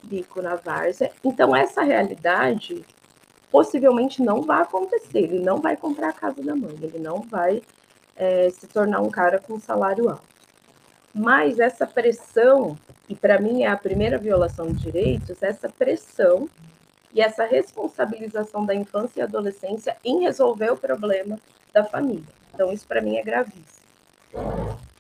[0.03, 1.11] bico na várzea.
[1.25, 2.85] Então, essa realidade
[3.51, 5.21] possivelmente não vai acontecer.
[5.21, 7.63] Ele não vai comprar a casa da mãe, ele não vai
[8.17, 10.29] é, se tornar um cara com salário alto.
[11.15, 12.77] Mas essa pressão,
[13.09, 16.49] e para mim é a primeira violação de direitos, essa pressão
[17.15, 21.39] e essa responsabilização da infância e adolescência em resolver o problema
[21.73, 22.25] da família.
[22.55, 23.79] Então, isso para mim é gravíssimo.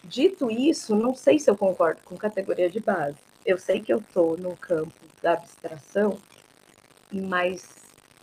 [0.04, 3.16] Dito isso, não sei se eu concordo com categoria de base.
[3.44, 6.18] Eu sei que eu estou no campo da abstração,
[7.12, 7.66] mas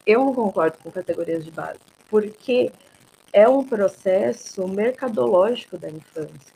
[0.05, 1.79] eu não concordo com categorias de base,
[2.09, 2.71] porque
[3.33, 6.55] é um processo mercadológico da infância,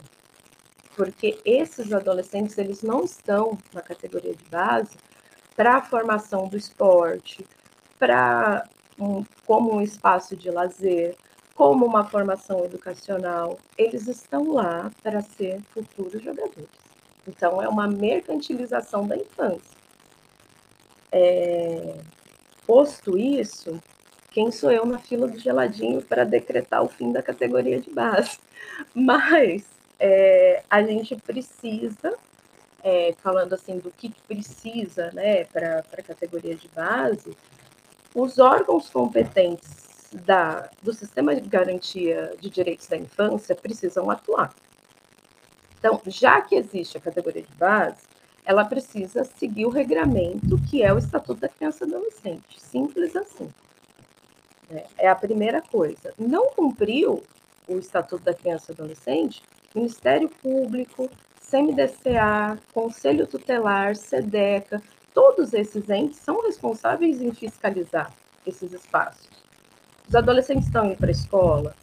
[0.96, 4.98] porque esses adolescentes eles não estão na categoria de base
[5.56, 7.46] para a formação do esporte,
[7.98, 11.16] para um, como um espaço de lazer,
[11.60, 16.70] como uma formação educacional, eles estão lá para ser futuros jogadores.
[17.28, 19.78] Então é uma mercantilização da infância.
[21.12, 21.98] É,
[22.66, 23.78] posto isso,
[24.32, 28.40] quem sou eu na fila do geladinho para decretar o fim da categoria de base?
[28.96, 29.66] Mas
[30.00, 32.18] é, a gente precisa,
[32.82, 37.36] é, falando assim do que precisa né, para a categoria de base,
[38.16, 39.79] os órgãos competentes
[40.12, 44.54] da, do sistema de garantia de direitos da infância precisam atuar.
[45.78, 48.04] Então, já que existe a categoria de base,
[48.46, 52.60] ela precisa seguir o regramento que é o Estatuto da Criança e Adolescente.
[52.60, 53.50] Simples assim.
[54.70, 56.14] É, é a primeira coisa.
[56.18, 57.24] Não cumpriu
[57.68, 59.44] o Estatuto da Criança e Adolescente,
[59.74, 64.82] Ministério Público, CMDCA, Conselho Tutelar, SEDECA,
[65.14, 68.12] todos esses entes são responsáveis em fiscalizar
[68.46, 69.29] esses espaços.
[70.10, 71.76] Os adolescentes estão indo para a escola,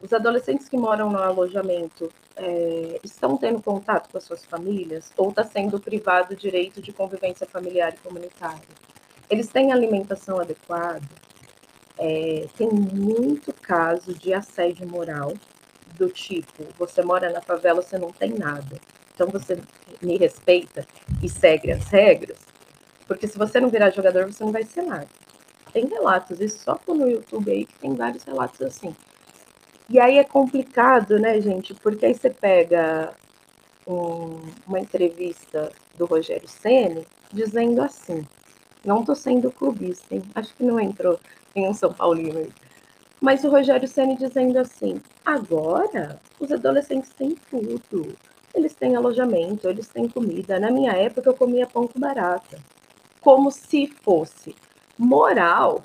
[0.00, 5.28] os adolescentes que moram no alojamento é, estão tendo contato com as suas famílias ou
[5.28, 8.62] está sendo privado o direito de convivência familiar e comunitária?
[9.28, 11.02] Eles têm alimentação adequada?
[11.98, 15.34] É, tem muito caso de assédio moral,
[15.94, 18.80] do tipo, você mora na favela, você não tem nada.
[19.14, 19.60] Então você
[20.00, 20.86] me respeita
[21.22, 22.38] e segue as regras,
[23.06, 25.08] porque se você não virar jogador, você não vai ser nada.
[25.72, 28.94] Tem relatos, isso só no YouTube aí que tem vários relatos assim.
[29.90, 31.74] E aí é complicado, né, gente?
[31.74, 33.14] Porque aí você pega
[33.86, 38.26] um, uma entrevista do Rogério Ceni dizendo assim:
[38.84, 40.22] não estou sendo clubista, hein?
[40.34, 41.18] acho que não entrou
[41.54, 42.52] em um São Paulino aí.
[43.20, 48.14] Mas o Rogério Ceni dizendo assim: agora os adolescentes têm tudo.
[48.54, 50.58] Eles têm alojamento, eles têm comida.
[50.58, 52.58] Na minha época eu comia pão com barata.
[53.20, 54.54] Como se fosse
[54.98, 55.84] moral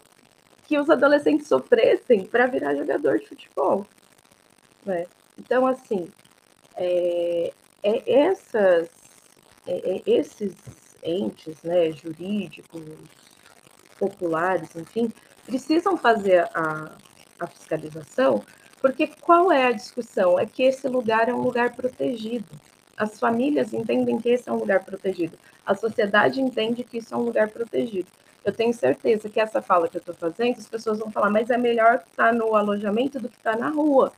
[0.68, 3.86] que os adolescentes sofressem para virar jogador de futebol.
[4.86, 5.06] Né?
[5.38, 6.10] Então, assim,
[6.76, 8.90] é, é essas,
[9.68, 10.54] é, é esses
[11.04, 12.82] entes né, jurídicos,
[14.00, 15.12] populares, enfim,
[15.46, 16.92] precisam fazer a,
[17.40, 18.44] a fiscalização,
[18.82, 20.40] porque qual é a discussão?
[20.40, 22.48] É que esse lugar é um lugar protegido.
[22.98, 25.38] As famílias entendem que esse é um lugar protegido.
[25.66, 28.08] A sociedade entende que isso é um lugar protegido.
[28.44, 31.50] Eu tenho certeza que essa fala que eu estou fazendo, as pessoas vão falar, mas
[31.50, 34.12] é melhor estar tá no alojamento do que estar tá na rua,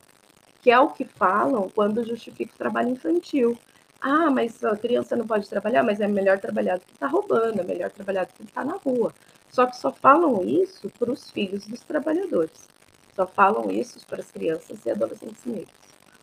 [0.62, 3.56] que é o que falam quando justifica o trabalho infantil.
[4.00, 7.12] Ah, mas a criança não pode trabalhar, mas é melhor trabalhar do que estar tá
[7.12, 9.14] roubando, é melhor trabalhar do que estar na rua.
[9.48, 12.68] Só que só falam isso para os filhos dos trabalhadores.
[13.14, 15.72] Só falam isso para as crianças e adolescentes negros.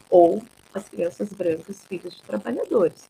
[0.09, 3.09] Ou as crianças brancas, filhos de trabalhadores.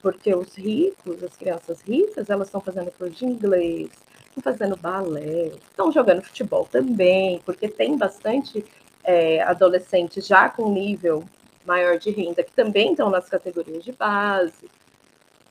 [0.00, 3.90] Porque os ricos, as crianças ricas, elas estão fazendo curso de inglês,
[4.38, 8.64] estão fazendo balé, estão jogando futebol também, porque tem bastante
[9.02, 11.24] é, adolescentes já com nível
[11.64, 14.70] maior de renda que também estão nas categorias de base.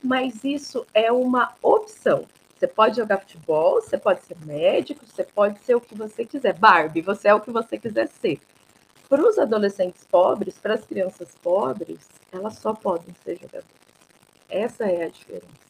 [0.03, 2.25] Mas isso é uma opção.
[2.55, 6.53] Você pode jogar futebol, você pode ser médico, você pode ser o que você quiser.
[6.53, 8.39] Barbie, você é o que você quiser ser.
[9.09, 13.65] Para os adolescentes pobres, para as crianças pobres, elas só podem ser jogadoras.
[14.49, 15.62] Essa é a diferença.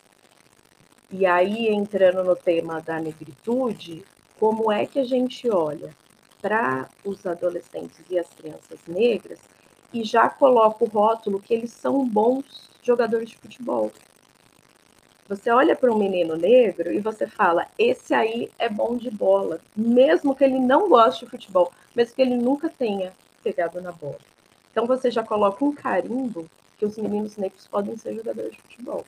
[1.11, 4.03] E aí, entrando no tema da negritude,
[4.39, 5.95] como é que a gente olha
[6.41, 9.39] para os adolescentes e as crianças negras
[9.93, 13.91] e já coloca o rótulo que eles são bons jogadores de futebol?
[15.29, 19.61] Você olha para um menino negro e você fala: esse aí é bom de bola,
[19.75, 24.19] mesmo que ele não goste de futebol, mesmo que ele nunca tenha pegado na bola.
[24.71, 26.45] Então você já coloca um carimbo
[26.77, 29.05] que os meninos negros podem ser jogadores de futebol.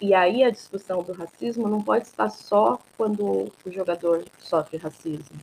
[0.00, 5.40] E aí a discussão do racismo não pode estar só quando o jogador sofre racismo,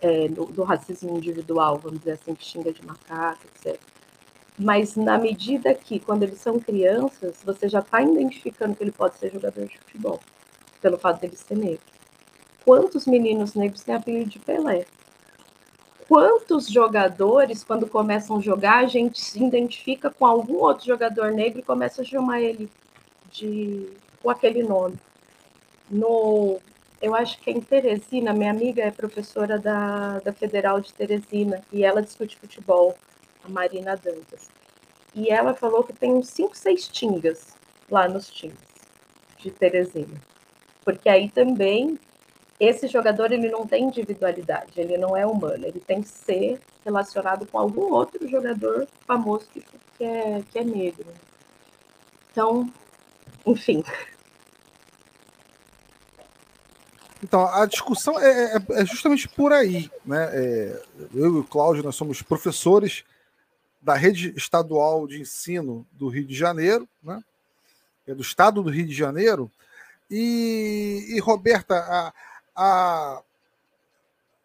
[0.00, 3.78] é, do, do, racismo individual, vamos dizer assim, que xinga de macaco, etc.
[4.58, 9.18] Mas na medida que, quando eles são crianças, você já está identificando que ele pode
[9.18, 10.18] ser jogador de futebol,
[10.80, 11.80] pelo fato dele ser negro.
[12.64, 14.86] Quantos meninos negros têm apelido de Pelé?
[16.08, 21.60] Quantos jogadores, quando começam a jogar, a gente se identifica com algum outro jogador negro
[21.60, 22.70] e começa a chamar ele
[23.30, 23.88] de
[24.22, 24.96] com aquele nome.
[25.90, 26.60] No,
[27.00, 31.62] eu acho que é em Teresina, minha amiga é professora da, da Federal de Teresina
[31.72, 32.94] e ela discute futebol,
[33.44, 34.48] a Marina Dantas.
[35.14, 37.56] E ela falou que tem uns 5, 6 tingas
[37.90, 38.58] lá nos times
[39.38, 40.20] de Teresina.
[40.84, 41.98] Porque aí também
[42.60, 47.46] esse jogador ele não tem individualidade, ele não é humano, ele tem que ser relacionado
[47.46, 49.64] com algum outro jogador famoso que,
[49.96, 51.06] que, é, que é negro.
[52.30, 52.70] Então,
[53.46, 53.82] enfim.
[57.22, 59.90] Então, a discussão é, é, é justamente por aí.
[60.04, 60.28] Né?
[60.32, 60.82] É,
[61.14, 63.04] eu e o Cláudio, nós somos professores
[63.80, 67.22] da rede estadual de ensino do Rio de Janeiro, né?
[68.06, 69.50] é do estado do Rio de Janeiro.
[70.10, 72.12] E, e Roberta, a,
[72.56, 73.22] a,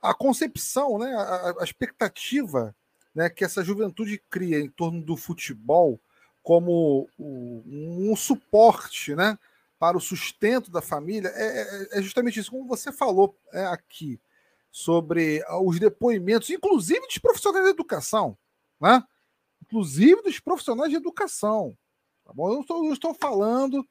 [0.02, 1.14] a concepção, né?
[1.16, 2.76] a, a expectativa
[3.16, 6.00] né, que essa juventude cria em torno do futebol
[6.46, 9.36] como um suporte né,
[9.80, 11.62] para o sustento da família, é,
[11.94, 14.22] é, é justamente isso, como você falou é, aqui,
[14.72, 18.38] sobre os depoimentos, inclusive dos profissionais de educação,
[18.80, 19.04] né?
[19.64, 21.76] inclusive dos profissionais de educação.
[22.24, 22.54] Tá bom?
[22.54, 23.84] Eu, estou, eu estou falando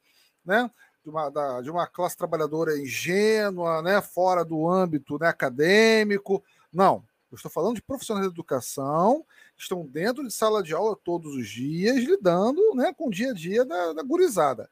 [0.45, 0.71] né,
[1.03, 6.41] de, uma, da, de uma classe trabalhadora ingênua, né, fora do âmbito né, acadêmico.
[6.71, 9.25] Não, eu estou falando de profissionais de educação
[9.57, 13.33] estão dentro de sala de aula todos os dias, lidando né, com o dia a
[13.33, 14.69] dia da, da gurizada.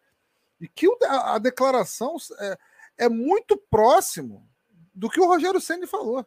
[0.60, 2.58] E que o, a, a, declaração é,
[3.00, 4.48] é, muito próximo
[4.93, 6.26] do que o Rogério Senni falou,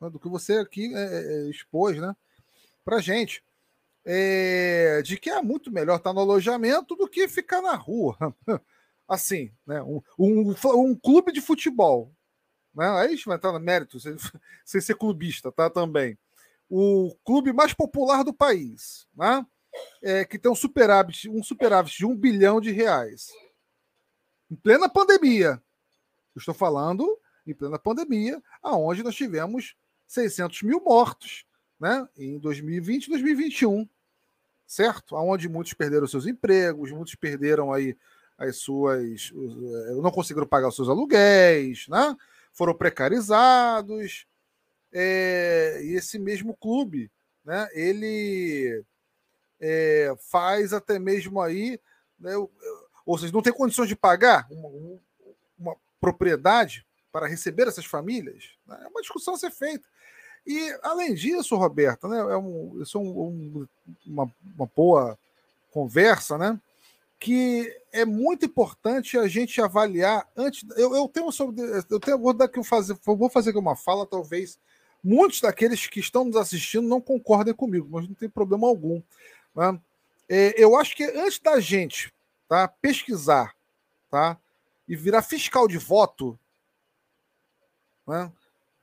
[0.00, 2.14] né, do que você aqui é, é, é expôs né,
[2.84, 3.42] para gente.
[4.06, 8.16] É, de que é muito melhor estar no alojamento do que ficar na rua.
[9.08, 12.12] Assim, né, um, um, um clube de futebol.
[12.74, 14.14] Né, aí a gente vai entrar no mérito, sem,
[14.64, 15.70] sem ser clubista, tá?
[15.70, 16.18] Também
[16.76, 19.46] o clube mais popular do país, né?
[20.02, 23.28] É, que tem um superávit, um superávit de um bilhão de reais.
[24.50, 25.62] Em plena pandemia.
[26.34, 29.76] Eu estou falando em plena pandemia, aonde nós tivemos
[30.08, 31.44] 600 mil mortos
[31.78, 33.88] né, em 2020 e 2021.
[34.66, 35.14] Certo?
[35.14, 37.96] Aonde muitos perderam seus empregos, muitos perderam aí
[38.36, 39.32] as suas.
[39.32, 42.16] Eh, não conseguiram pagar os seus aluguéis, né?
[42.52, 44.26] foram precarizados,
[44.94, 47.10] é, esse mesmo clube,
[47.44, 48.82] né, ele
[49.60, 51.80] é, faz até mesmo aí,
[52.18, 52.32] né,
[53.04, 55.00] ou seja, não tem condições de pagar uma,
[55.58, 59.84] uma propriedade para receber essas famílias, né, é uma discussão a ser feita.
[60.46, 63.66] E, além disso, Roberta, né, é um, isso é um,
[64.06, 65.18] uma, uma boa
[65.70, 66.60] conversa, né?
[67.18, 70.62] que é muito importante a gente avaliar antes.
[70.76, 71.58] Eu, eu tenho sobre.
[71.88, 74.58] Eu tenho, vou, dar aqui fazer, vou fazer aqui uma fala, talvez
[75.04, 79.02] Muitos daqueles que estão nos assistindo não concordem comigo, mas não tem problema algum.
[79.54, 79.78] Né?
[80.26, 82.10] É, eu acho que antes da gente
[82.48, 83.54] tá, pesquisar,
[84.10, 84.38] tá?
[84.88, 86.38] E virar fiscal de voto,
[88.06, 88.32] né?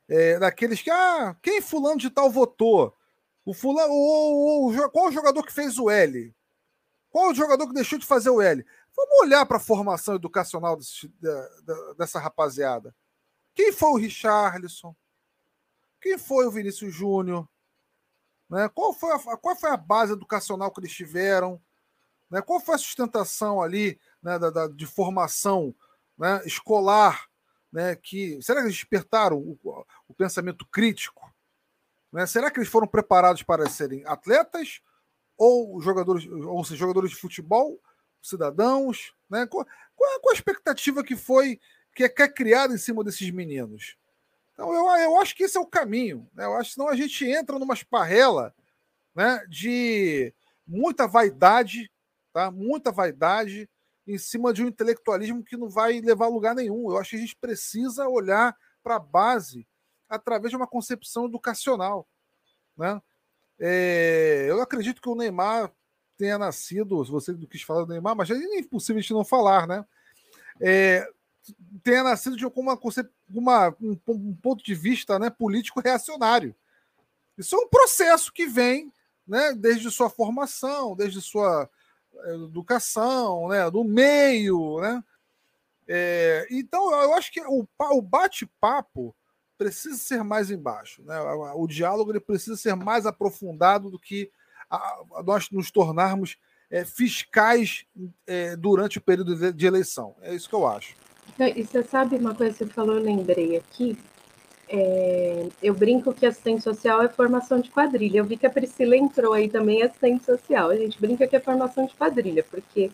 [0.08, 2.94] É, daqueles que, ah, quem fulano de tal votou?
[3.46, 6.36] O fulano, o, o, o, qual o jogador que fez o L?
[7.10, 8.64] Qual o jogador que deixou de fazer o L?
[8.96, 11.12] Vamos olhar para a formação educacional desse,
[11.98, 12.94] dessa rapaziada.
[13.56, 14.96] Quem foi o Richarlison?
[16.02, 17.48] Quem foi o Vinícius Júnior?
[18.50, 18.68] Né?
[18.70, 21.62] Qual, foi a, qual foi a base educacional que eles tiveram?
[22.30, 22.42] Né?
[22.42, 25.74] Qual foi a sustentação ali né, da, da, de formação
[26.18, 27.30] né, escolar?
[27.72, 31.34] Né, que, será que eles despertaram o, o pensamento crítico?
[32.12, 32.26] Né?
[32.26, 34.82] Será que eles foram preparados para serem atletas
[35.38, 37.80] ou jogadores, ou seja, jogadores de futebol,
[38.22, 39.14] cidadãos?
[39.30, 39.48] Né?
[39.48, 41.62] Qual, qual, qual a expectativa que foi
[41.96, 43.98] que é, que é criada em cima desses meninos?
[44.62, 46.30] Então, eu, eu acho que esse é o caminho.
[46.36, 46.46] Né?
[46.46, 48.54] Eu acho que senão a gente entra numa esparrela
[49.16, 50.32] né, de
[50.68, 51.92] muita vaidade,
[52.32, 52.52] tá?
[52.52, 53.68] muita vaidade
[54.06, 56.92] em cima de um intelectualismo que não vai levar a lugar nenhum.
[56.92, 59.68] Eu acho que a gente precisa olhar para a base
[60.08, 62.08] através de uma concepção educacional.
[62.78, 63.02] Né?
[63.60, 65.72] É, eu acredito que o Neymar
[66.20, 69.26] tenha nascido, se você não quis falar do Neymar, mas é impossível a gente não
[69.26, 69.84] falar, né?
[70.60, 71.12] É,
[71.84, 72.80] tenha nascido de alguma,
[73.30, 76.56] uma, um, um, ponto de vista né, político reacionário.
[77.38, 78.92] Isso é um processo que vem
[79.28, 81.70] né, desde sua formação, desde sua
[82.14, 84.80] eh, educação, né, do meio.
[84.80, 85.04] Né?
[85.88, 89.16] É, então, eu acho que o, o bate-papo
[89.58, 91.04] precisa ser mais embaixo.
[91.04, 91.20] Né?
[91.20, 94.32] O, o diálogo ele precisa ser mais aprofundado do que
[94.70, 94.78] a,
[95.16, 96.38] a nós nos tornarmos
[96.70, 97.86] é, fiscais
[98.26, 100.16] é, durante o período de, de eleição.
[100.22, 100.96] É isso que eu acho.
[101.50, 103.98] E você sabe uma coisa que você falou, eu lembrei aqui.
[104.70, 108.20] É, eu brinco que assistente social é formação de quadrilha.
[108.20, 110.70] Eu vi que a Priscila entrou aí também assistente social.
[110.70, 112.90] A gente brinca que é formação de quadrilha, porque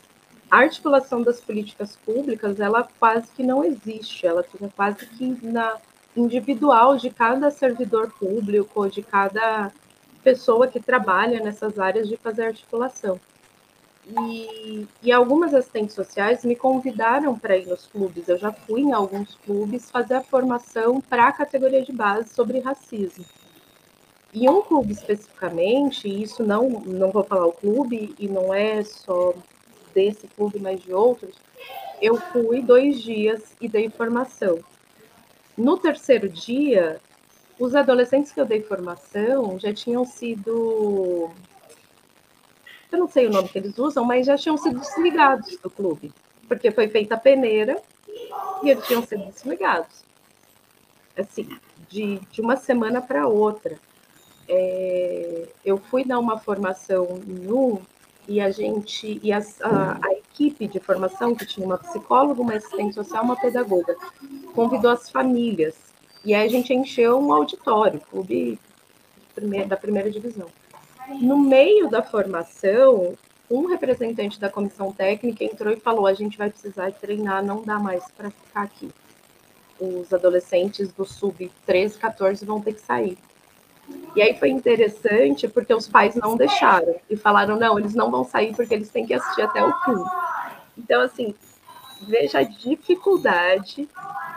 [0.49, 4.25] a articulação das políticas públicas, ela quase que não existe.
[4.25, 5.77] Ela fica quase que na
[6.15, 9.71] individual de cada servidor público, de cada
[10.23, 13.19] pessoa que trabalha nessas áreas de fazer articulação.
[14.09, 18.29] E, e algumas assistentes sociais me convidaram para ir nos clubes.
[18.29, 22.59] Eu já fui em alguns clubes fazer a formação para a categoria de base sobre
[22.59, 23.25] racismo.
[24.33, 28.83] E um clube especificamente, e isso não, não vou falar o clube, e não é
[28.83, 29.33] só
[29.93, 31.35] desse clube, mas de outros,
[32.01, 34.59] eu fui dois dias e dei formação.
[35.57, 37.01] No terceiro dia,
[37.59, 41.31] os adolescentes que eu dei formação já tinham sido
[42.91, 46.13] eu não sei o nome que eles usam, mas já tinham sido desligados do clube,
[46.47, 47.81] porque foi feita a peneira
[48.63, 50.05] e eles tinham sido desligados.
[51.17, 51.49] Assim,
[51.89, 53.79] de, de uma semana para outra.
[54.47, 57.81] É, eu fui dar uma formação no
[58.27, 62.53] e a gente e a, a, a, equipe de formação que tinha uma psicóloga, uma
[62.53, 63.95] assistente social, uma pedagoga,
[64.53, 65.75] convidou as famílias
[66.23, 68.59] e aí a gente encheu um auditório, clube
[69.67, 70.47] da primeira divisão.
[71.07, 73.17] No meio da formação,
[73.49, 77.79] um representante da comissão técnica entrou e falou: a gente vai precisar treinar, não dá
[77.79, 78.89] mais para ficar aqui.
[79.79, 83.17] Os adolescentes do sub 13, 14 vão ter que sair.
[84.15, 88.23] E aí foi interessante porque os pais não deixaram e falaram: não, eles não vão
[88.23, 90.03] sair porque eles têm que assistir até o fim.
[90.77, 91.33] Então, assim,
[92.01, 93.87] veja a dificuldade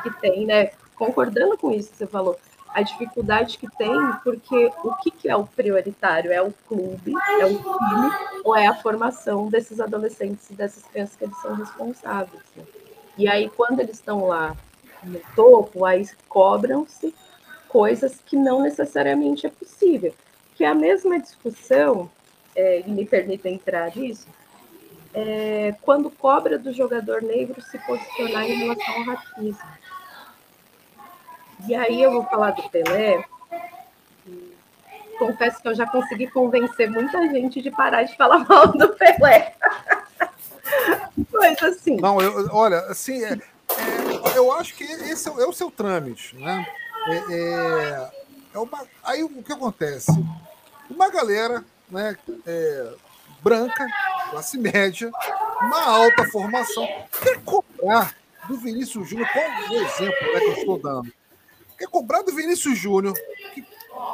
[0.02, 0.70] que tem, né?
[0.94, 2.38] Concordando com isso que você falou,
[2.72, 6.32] a dificuldade que tem, porque o que, que é o prioritário?
[6.32, 8.12] É o clube, é o time,
[8.44, 12.42] ou é a formação desses adolescentes e dessas crianças que eles são responsáveis?
[12.56, 12.64] Né?
[13.18, 14.56] E aí, quando eles estão lá
[15.02, 17.14] no topo, aí cobram-se
[17.68, 20.14] coisas que não necessariamente é possível.
[20.54, 22.10] Que é a mesma discussão,
[22.54, 24.26] é, e me permita entrar nisso,
[25.12, 29.79] é, quando cobra do jogador negro se posicionar em relação ao racismo.
[31.66, 33.24] E aí eu vou falar do Pelé.
[35.18, 39.54] Confesso que eu já consegui convencer muita gente de parar de falar mal do Pelé.
[41.32, 41.96] Mas assim.
[41.96, 46.36] Não, eu, olha, assim, é, é, eu acho que esse é, é o seu trâmite,
[46.36, 46.66] né?
[47.08, 48.10] É, é,
[48.54, 50.10] é uma, aí o que acontece?
[50.88, 52.92] Uma galera, né, é,
[53.42, 53.86] branca,
[54.30, 55.10] classe média,
[55.60, 56.86] uma alta formação,
[57.22, 58.14] quer cobrar
[58.48, 61.12] do Vinícius Júnior, qual o exemplo né, que eu estou dando?
[61.80, 63.14] É cobrar do Vinícius Júnior,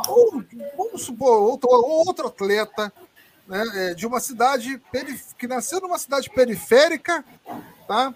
[0.08, 0.42] ou,
[0.76, 2.92] vamos supor, outro, outro atleta
[3.46, 4.80] né, é, de uma cidade
[5.38, 7.24] que nasceu numa cidade periférica,
[7.86, 8.14] tá?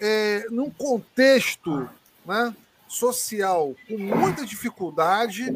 [0.00, 1.88] É, num contexto
[2.24, 2.54] né,
[2.86, 5.46] social com muita dificuldade,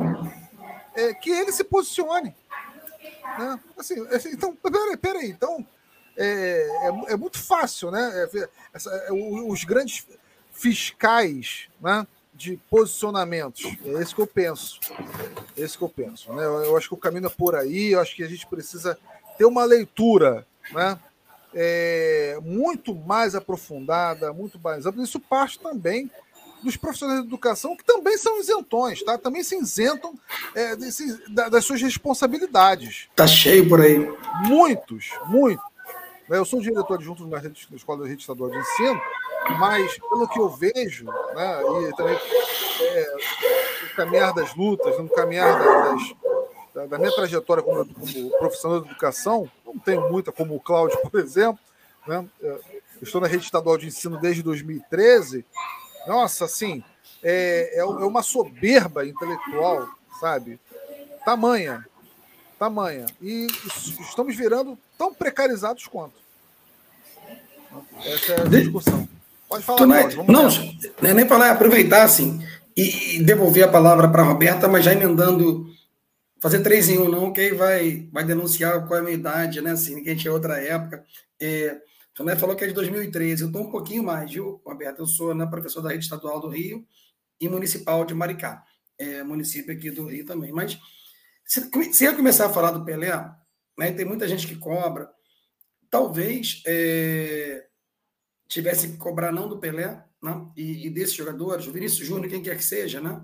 [0.95, 2.35] é, que ele se posicione.
[3.39, 3.61] Né?
[3.79, 5.67] Assim, assim então, peraí, peraí, então,
[6.17, 6.67] é,
[7.09, 8.29] é, é muito fácil, né?
[8.35, 10.07] É, essa, é, os grandes
[10.53, 12.07] fiscais né,
[12.41, 13.63] de posicionamentos.
[13.85, 14.81] É esse que eu penso.
[15.55, 16.33] É esse que eu penso.
[16.33, 16.43] Né?
[16.43, 18.99] Eu, eu, acho que o caminho é por aí, eu acho que a gente precisa
[19.37, 20.99] ter uma leitura né,
[21.55, 25.05] é, muito mais aprofundada, muito mais ampla.
[25.05, 26.11] Isso parte também
[26.63, 29.19] dos profissionais de educação, que também são isentões, tá?
[29.19, 30.15] Também se isentam
[30.55, 33.09] é, desse, das suas responsabilidades.
[33.15, 33.99] Tá cheio por aí.
[34.47, 35.70] Muitos, muitos.
[36.37, 39.01] Eu sou diretor junto na, rede, na Escola da Rede Estadual de Ensino,
[39.59, 42.17] mas pelo que eu vejo, né, e também
[42.81, 43.13] é,
[43.83, 46.15] no caminhar das lutas, no caminhar das,
[46.73, 50.99] da, da, minha trajetória como, como, profissional de educação, não tenho muita, como o Cláudio,
[51.03, 51.59] por exemplo,
[52.07, 52.61] né, é,
[53.03, 55.45] estou na Rede Estadual de Ensino desde 2013,
[56.07, 56.83] nossa, assim,
[57.23, 59.89] é, é, é uma soberba intelectual,
[60.21, 60.61] sabe?
[61.25, 61.87] Tamanha,
[62.61, 63.07] tamanha.
[63.23, 63.47] E
[63.99, 66.21] estamos virando tão precarizados quanto.
[68.05, 69.09] Essa é a discussão.
[69.49, 70.27] Pode falar, não, é, não,
[71.03, 72.41] não é nem falar, aproveitar assim
[72.77, 75.67] e, devolver a palavra para a Roberta, mas já emendando,
[76.39, 79.61] fazer três em um, não, que aí vai, vai denunciar qual é a minha idade,
[79.61, 79.73] né?
[79.73, 81.05] Assim, que a gente é outra época.
[81.41, 81.81] É,
[82.39, 85.01] falou que é de 2013, eu estou um pouquinho mais, viu, Roberta?
[85.01, 86.87] Eu sou né, professor da rede estadual do Rio
[87.41, 88.63] e municipal de Maricá,
[88.99, 90.53] é, município aqui do Rio também.
[90.53, 90.79] Mas
[91.51, 93.11] se, se eu começar a falar do Pelé,
[93.77, 95.11] né, tem muita gente que cobra,
[95.91, 97.67] talvez é,
[98.49, 102.41] tivesse que cobrar não do Pelé né, e, e desses jogadores, o Vinícius Júnior, quem
[102.41, 103.21] quer que seja, né?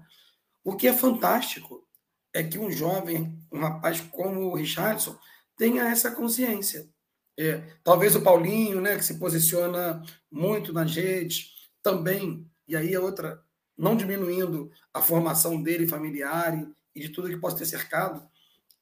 [0.65, 1.87] O que é fantástico
[2.35, 5.17] é que um jovem, um rapaz como o Richardson,
[5.57, 6.89] tenha essa consciência.
[7.39, 12.99] É, talvez o Paulinho, né, que se posiciona muito nas redes, também, e aí é
[12.99, 13.41] outra,
[13.79, 16.67] não diminuindo a formação dele familiar
[16.97, 18.27] e de tudo que possa ter cercado,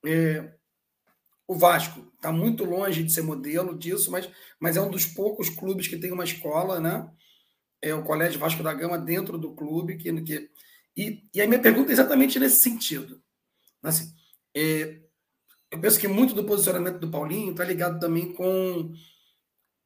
[0.07, 0.55] é,
[1.47, 5.51] o Vasco está muito longe de ser modelo disso, mas, mas é um dos poucos
[5.51, 7.11] clubes que tem uma escola, né?
[7.83, 9.97] É o Colégio Vasco da Gama dentro do clube.
[9.99, 10.51] Que, que,
[10.97, 13.21] e, e a minha pergunta é exatamente nesse sentido.
[13.83, 14.11] Assim,
[14.57, 15.03] é,
[15.71, 18.95] eu penso que muito do posicionamento do Paulinho está ligado também com,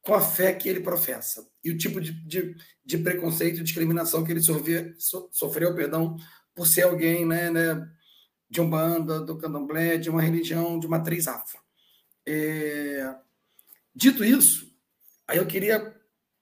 [0.01, 2.55] com a fé que ele professa e o tipo de, de,
[2.85, 4.93] de preconceito e discriminação que ele sofreu,
[5.31, 6.15] sofreu perdão,
[6.55, 7.89] por ser alguém né, né
[8.49, 11.59] de Umbanda, do Candomblé, de uma religião de matriz afro.
[12.25, 13.15] É...
[13.93, 14.73] Dito isso,
[15.27, 15.95] aí eu queria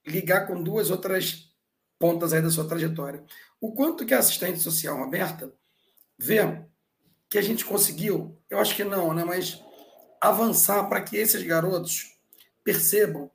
[0.05, 1.51] ligar com duas outras
[1.99, 3.23] pontas aí da sua trajetória.
[3.59, 5.51] O quanto que a assistente social, Roberta,
[6.17, 6.39] vê
[7.29, 9.61] que a gente conseguiu, eu acho que não, né, mas
[10.21, 12.17] avançar para que esses garotos
[12.63, 13.29] percebam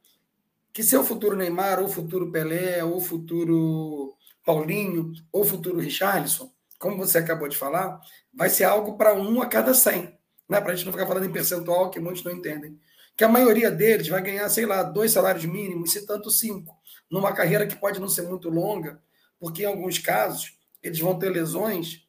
[0.73, 6.51] que seu futuro Neymar, ou futuro Pelé, ou futuro Paulinho, ou futuro Richarlison,
[6.83, 8.01] como você acabou de falar,
[8.35, 10.19] vai ser algo para um a cada 100.
[10.49, 10.61] Né?
[10.61, 12.77] Para a gente não ficar falando em percentual, que muitos não entendem.
[13.17, 16.77] Que a maioria deles vai ganhar, sei lá, dois salários mínimos, se tanto cinco,
[17.09, 19.01] numa carreira que pode não ser muito longa,
[19.39, 22.05] porque em alguns casos eles vão ter lesões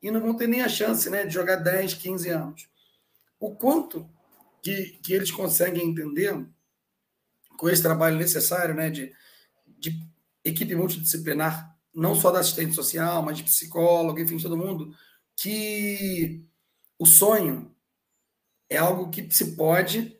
[0.00, 2.68] e não vão ter nem a chance né, de jogar 10, 15 anos.
[3.40, 4.08] O quanto
[4.62, 6.40] que, que eles conseguem entender
[7.56, 9.12] com esse trabalho necessário né, de,
[9.76, 10.00] de
[10.44, 14.94] equipe multidisciplinar não só da assistente social, mas de psicólogo, enfim, de todo mundo,
[15.36, 16.44] que
[16.98, 17.74] o sonho
[18.68, 20.18] é algo que se pode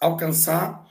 [0.00, 0.88] alcançar,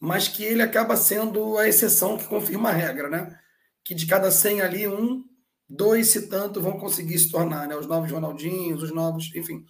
[0.00, 3.38] mas que ele acaba sendo a exceção que confirma a regra, né?
[3.84, 5.24] Que de cada 100 ali, um,
[5.68, 7.76] dois, se tanto, vão conseguir se tornar, né?
[7.76, 9.64] Os novos Ronaldinhos, os novos, enfim.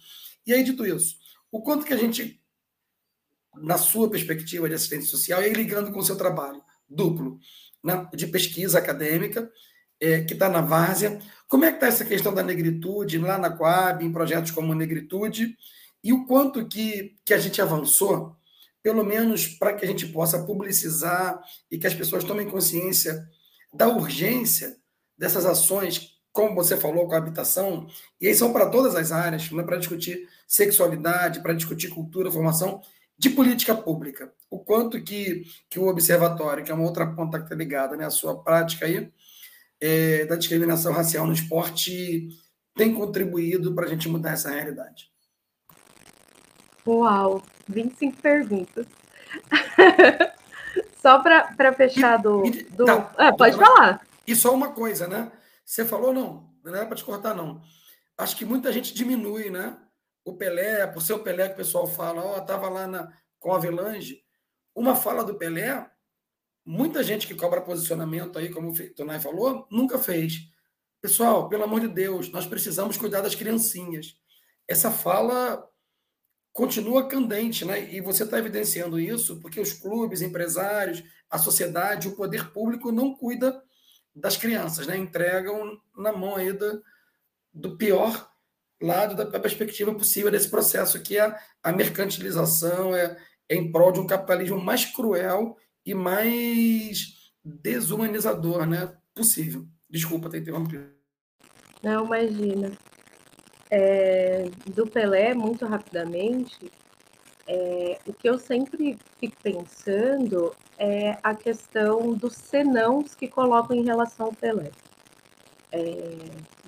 [0.45, 1.17] E aí, dito isso,
[1.51, 2.41] o quanto que a gente,
[3.55, 7.39] na sua perspectiva de assistente social, e aí ligando com o seu trabalho duplo,
[7.83, 8.07] né?
[8.13, 9.49] de pesquisa acadêmica,
[10.03, 11.17] é, que está na várzea.
[11.47, 15.55] Como é que está essa questão da negritude lá na Coab, em projetos como Negritude,
[16.03, 18.35] e o quanto que, que a gente avançou,
[18.81, 21.41] pelo menos para que a gente possa publicizar
[21.71, 23.25] e que as pessoas tomem consciência
[23.73, 24.75] da urgência
[25.17, 27.87] dessas ações, como você falou, com a habitação,
[28.19, 32.29] e aí são para todas as áreas, não é para discutir sexualidade, para discutir cultura,
[32.29, 32.81] formação,
[33.17, 34.33] de política pública.
[34.49, 38.05] O quanto que, que o observatório, que é uma outra ponta que está ligada né,
[38.05, 39.09] à sua prática aí,
[39.85, 42.29] é, da discriminação racial no esporte
[42.73, 45.11] tem contribuído para a gente mudar essa realidade?
[46.87, 48.87] Uau, 25 perguntas.
[51.01, 52.43] só para fechar do.
[52.71, 52.85] Do...
[52.85, 54.07] Tá, ah, pode falar.
[54.25, 55.29] E só uma coisa, né?
[55.65, 57.61] Você falou, não, não é para te cortar, não.
[58.17, 59.77] Acho que muita gente diminui, né?
[60.23, 63.11] O Pelé, por ser o Pelé que o pessoal fala, ó, oh, estava lá na,
[63.37, 64.21] com a Avelange.
[64.73, 65.85] Uma fala do Pelé
[66.65, 70.47] muita gente que cobra posicionamento aí, como o Tonai falou, nunca fez.
[71.01, 74.15] Pessoal, pelo amor de Deus, nós precisamos cuidar das criancinhas.
[74.67, 75.67] Essa fala
[76.53, 77.93] continua candente, né?
[77.93, 83.15] E você está evidenciando isso porque os clubes, empresários, a sociedade, o poder público não
[83.15, 83.61] cuida
[84.15, 84.95] das crianças, né?
[84.95, 86.81] Entregam na mão aí do,
[87.53, 88.31] do pior
[88.81, 93.17] lado da perspectiva possível desse processo, que é a mercantilização, é,
[93.49, 98.95] é em prol de um capitalismo mais cruel e mais desumanizador, né?
[99.13, 99.67] Possível.
[99.89, 100.85] Desculpa ter interrompido.
[101.81, 102.71] Não, imagina.
[103.69, 106.71] É, do Pelé, muito rapidamente,
[107.47, 113.83] é, o que eu sempre fico pensando é a questão dos senãos que colocam em
[113.83, 114.71] relação ao Pelé.
[115.75, 115.79] É,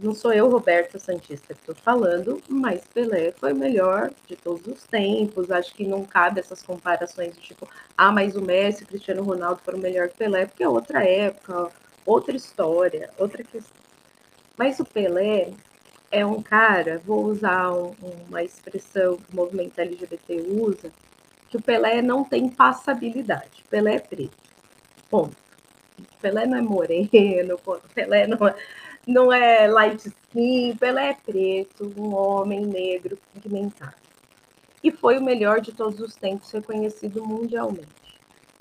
[0.01, 4.65] não sou eu, Roberto Santista, que estou falando, mas Pelé foi o melhor de todos
[4.65, 5.51] os tempos.
[5.51, 9.21] Acho que não cabe essas comparações de tipo, ah, mas o Messi e o Cristiano
[9.21, 11.71] Ronaldo foram melhor que Pelé, porque é outra época,
[12.03, 13.77] outra história, outra questão.
[14.57, 15.53] Mas o Pelé
[16.09, 17.93] é um cara, vou usar um,
[18.27, 20.91] uma expressão que o movimento LGBT usa,
[21.47, 23.63] que o Pelé não tem passabilidade.
[23.69, 24.35] Pelé é preto.
[25.11, 25.37] Ponto.
[26.19, 27.59] Pelé não é moreno,
[27.93, 28.55] Pelé não é
[29.07, 33.93] não é light skin, Pelé é preto, um homem negro pigmentado.
[34.83, 37.87] E foi o melhor de todos os tempos, reconhecido mundialmente.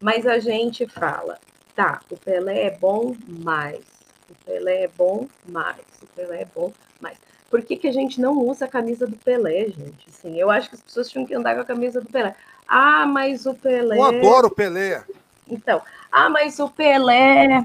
[0.01, 1.39] Mas a gente fala,
[1.75, 3.85] tá, o Pelé é bom mais,
[4.31, 7.19] o Pelé é bom mais, o Pelé é bom mais.
[7.51, 10.09] Por que, que a gente não usa a camisa do Pelé, gente?
[10.09, 12.35] Assim, eu acho que as pessoas tinham que andar com a camisa do Pelé.
[12.67, 13.97] Ah, mas o Pelé.
[13.97, 15.05] Eu adoro o Pelé.
[15.49, 15.81] Então,
[16.11, 17.65] ah, mas o Pelé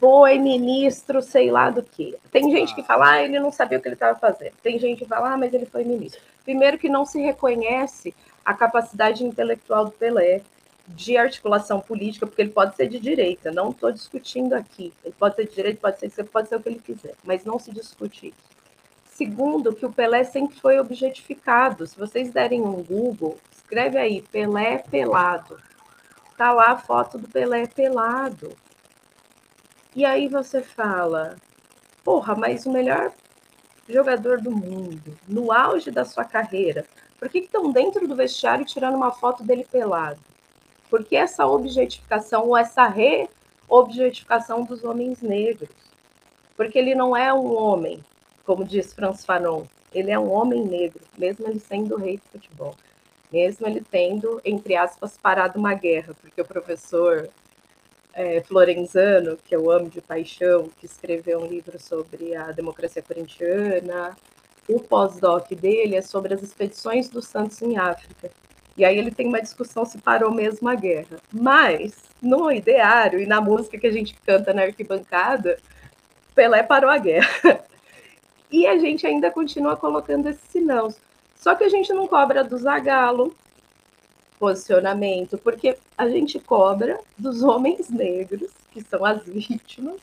[0.00, 2.16] foi ministro, sei lá do que.
[2.32, 4.54] Tem gente que fala, ah, ele não sabia o que ele estava fazendo.
[4.62, 6.18] Tem gente que fala, ah, mas ele foi ministro.
[6.42, 10.40] Primeiro que não se reconhece a capacidade intelectual do Pelé
[10.88, 14.90] de articulação política, porque ele pode ser de direita, não estou discutindo aqui.
[15.04, 17.58] Ele pode ser de direita, pode ser, pode ser o que ele quiser, mas não
[17.58, 18.50] se discute isso.
[19.12, 21.86] Segundo, que o Pelé sempre foi objetificado.
[21.86, 25.58] Se vocês derem um Google, escreve aí, Pelé pelado.
[26.38, 28.56] Tá lá a foto do Pelé pelado.
[29.94, 31.36] E aí você fala,
[32.04, 33.12] porra, mas o melhor
[33.88, 36.84] jogador do mundo, no auge da sua carreira,
[37.18, 40.20] por que estão dentro do vestiário tirando uma foto dele pelado?
[40.88, 45.68] Porque essa objetificação ou essa re-objetificação dos homens negros?
[46.56, 48.04] Porque ele não é um homem,
[48.46, 52.76] como diz Franz Fanon, ele é um homem negro, mesmo ele sendo rei do futebol.
[53.32, 57.28] Mesmo ele tendo, entre aspas, parado uma guerra, porque o professor
[58.14, 64.16] é, Florenzano, que eu amo de paixão, que escreveu um livro sobre a democracia corintiana.
[64.68, 68.30] O pós-doc dele é sobre as expedições dos Santos em África.
[68.76, 71.18] E aí ele tem uma discussão se parou mesmo a guerra.
[71.32, 75.58] Mas, no ideário e na música que a gente canta na arquibancada,
[76.34, 77.64] Pelé parou a guerra.
[78.52, 80.96] E a gente ainda continua colocando esses sinãos.
[81.36, 83.32] Só que a gente não cobra do Zagalo,
[84.40, 90.00] posicionamento, porque a gente cobra dos homens negros, que são as vítimas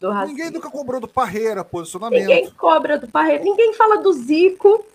[0.00, 0.36] do racismo.
[0.36, 2.20] Ninguém nunca cobrou do Parreira posicionamento.
[2.20, 4.86] Ninguém cobra do Parreira, ninguém fala do Zico.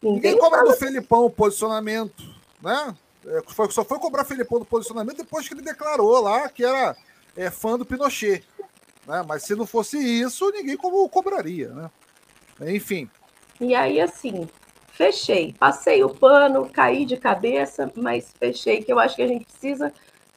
[0.00, 2.22] Ninguém, ninguém cobra do Felipão posicionamento,
[2.62, 2.94] né?
[3.26, 6.96] É, foi, só foi cobrar Felipão do posicionamento depois que ele declarou lá que era
[7.36, 8.44] é, fã do Pinochet.
[9.04, 9.24] Né?
[9.26, 11.90] Mas se não fosse isso, ninguém como cobraria, né?
[12.72, 13.10] Enfim.
[13.60, 14.48] E aí, assim,
[14.98, 15.54] fechei.
[15.56, 19.92] Passei o pano, caí de cabeça, mas fechei, que eu acho que a gente precisa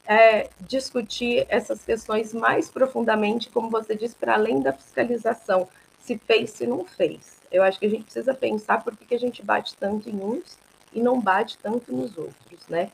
[0.06, 5.68] é, discutir essas questões mais profundamente, como você disse, para além da fiscalização,
[6.00, 7.42] se fez, se não fez.
[7.52, 10.60] Eu acho que a gente precisa pensar por que a gente bate tanto em uns
[10.94, 12.92] e não bate tanto nos outros, né?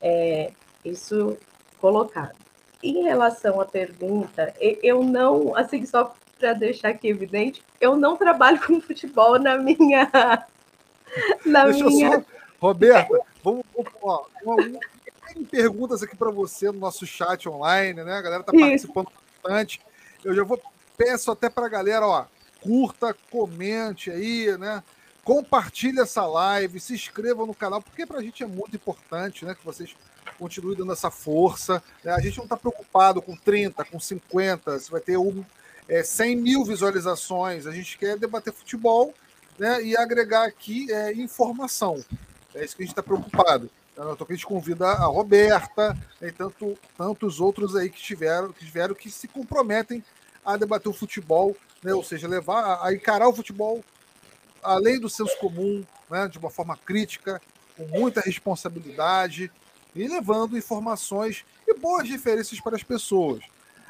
[0.00, 1.36] É, isso
[1.78, 2.34] colocado.
[2.82, 8.58] Em relação à pergunta, eu não, assim, só para deixar aqui evidente, eu não trabalho
[8.66, 10.08] com futebol na minha
[11.48, 12.12] na Deixa minha...
[12.12, 12.24] Só...
[12.60, 13.64] Roberta, vamos,
[14.02, 14.56] ó, uma,
[15.32, 18.14] tem perguntas aqui para você no nosso chat online, né?
[18.14, 19.08] A galera tá participando
[19.42, 19.80] bastante.
[20.24, 20.60] Eu já vou
[20.96, 22.24] peço até para a galera, ó,
[22.60, 24.82] curta, comente aí, né?
[25.22, 29.54] Compartilhe essa live, se inscrevam no canal, porque para a gente é muito importante, né?
[29.54, 29.94] Que vocês
[30.38, 31.82] continuem dando essa força.
[32.02, 32.12] Né?
[32.12, 35.44] A gente não está preocupado com 30, com 50, se vai ter um,
[35.88, 37.66] é, 100 mil visualizações.
[37.66, 39.14] A gente quer debater futebol
[39.58, 42.02] né, e agregar aqui é, informação.
[42.54, 43.70] É isso que a gente está preocupado.
[43.92, 48.64] Então, a gente convida a Roberta né, e tanto, tantos outros aí que tiveram, que
[48.64, 50.04] tiveram que se comprometem
[50.44, 53.84] a debater o futebol, né, ou seja, levar a encarar o futebol
[54.62, 57.40] além do senso comum, né, de uma forma crítica,
[57.76, 59.50] com muita responsabilidade
[59.94, 63.42] e levando informações e boas referências para as pessoas.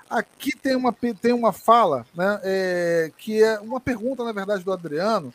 [0.08, 4.72] Aqui tem uma, tem uma fala, né, é, que é uma pergunta, na verdade, do
[4.72, 5.34] Adriano,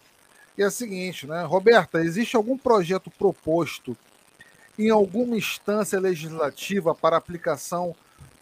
[0.61, 1.43] é a seguinte, né?
[1.43, 3.97] Roberta, existe algum projeto proposto
[4.77, 7.95] em alguma instância legislativa para aplicação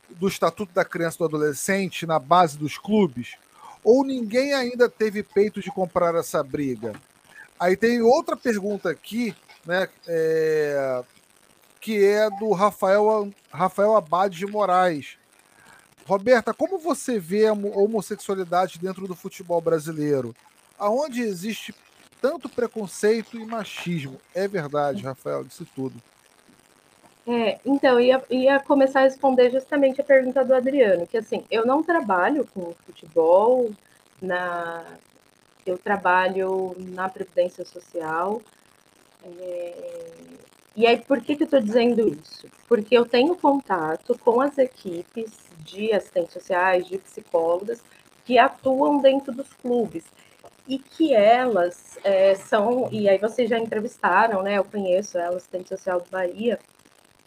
[0.09, 3.35] do Estatuto da Criança e do Adolescente na base dos clubes?
[3.83, 6.93] Ou ninguém ainda teve peito de comprar essa briga?
[7.59, 9.35] Aí tem outra pergunta aqui,
[9.65, 9.87] né?
[10.07, 11.03] É,
[11.79, 15.17] que é do Rafael, Rafael Abade de Moraes.
[16.05, 20.35] Roberta, como você vê a homossexualidade dentro do futebol brasileiro?
[20.77, 21.73] Aonde existe
[22.21, 24.21] tanto preconceito e machismo?
[24.33, 25.95] É verdade, Rafael, disse tudo.
[27.27, 31.65] É, então, ia, ia começar a responder justamente a pergunta do Adriano, que assim, eu
[31.65, 33.71] não trabalho com futebol,
[34.21, 34.83] na,
[35.65, 38.41] eu trabalho na Previdência Social.
[39.23, 40.11] É,
[40.75, 42.47] e aí, por que, que eu estou dizendo isso?
[42.67, 47.83] Porque eu tenho contato com as equipes de assistentes sociais, de psicólogas,
[48.25, 50.05] que atuam dentro dos clubes
[50.67, 54.57] e que elas é, são, e aí vocês já entrevistaram, né?
[54.57, 56.59] Eu conheço ela, assistente social do Bahia,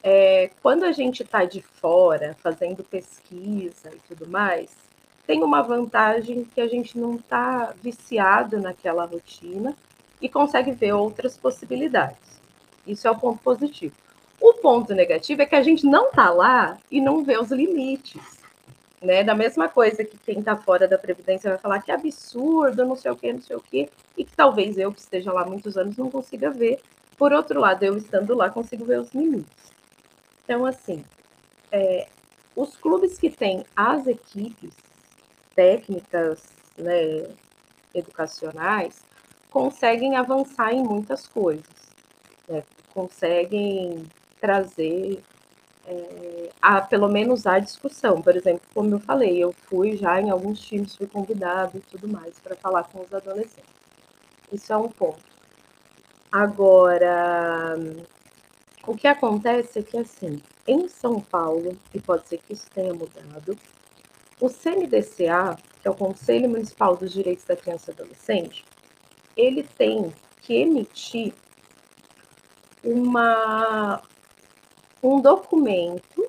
[0.02, 4.70] é, quando a gente está de fora, fazendo pesquisa e tudo mais,
[5.26, 9.74] tem uma vantagem que a gente não está viciado naquela rotina
[10.20, 12.40] e consegue ver outras possibilidades.
[12.86, 13.94] Isso é o ponto positivo.
[14.40, 18.43] O ponto negativo é que a gente não está lá e não vê os limites.
[19.04, 19.22] Né?
[19.22, 22.96] Da mesma coisa que quem está fora da Previdência vai falar que é absurdo, não
[22.96, 25.76] sei o quê, não sei o quê, e que talvez eu, que esteja lá muitos
[25.76, 26.80] anos, não consiga ver.
[27.18, 29.72] Por outro lado, eu estando lá, consigo ver os limites.
[30.42, 31.04] Então, assim,
[31.70, 32.08] é,
[32.56, 34.72] os clubes que têm as equipes
[35.54, 36.42] técnicas
[36.78, 37.28] né,
[37.94, 39.02] educacionais
[39.50, 41.64] conseguem avançar em muitas coisas,
[42.48, 44.06] né, conseguem
[44.40, 45.22] trazer
[45.86, 48.20] é, a, pelo menos a discussão.
[48.22, 52.08] Por exemplo, como eu falei, eu fui já em alguns times, fui convidado e tudo
[52.08, 53.74] mais para falar com os adolescentes.
[54.52, 55.34] Isso é um ponto.
[56.30, 57.76] Agora,
[58.86, 62.92] o que acontece é que, assim, em São Paulo, e pode ser que isso tenha
[62.92, 63.56] mudado,
[64.40, 68.64] o CMDCA, que é o Conselho Municipal dos Direitos da Criança e Adolescente,
[69.36, 71.32] ele tem que emitir
[72.82, 74.02] uma,
[75.06, 76.28] um documento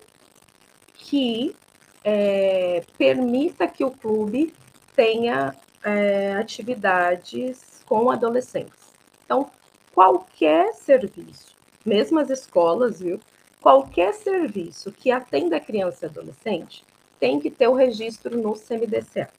[0.93, 1.55] que
[2.03, 4.53] é, permita que o clube
[4.95, 8.93] tenha é, atividades com adolescentes.
[9.23, 9.49] Então,
[9.93, 11.55] qualquer serviço
[11.85, 13.19] mesmo as escolas, viu?
[13.61, 16.83] Qualquer serviço que atenda criança e adolescente
[17.19, 19.29] tem que ter o registro no CMDCA.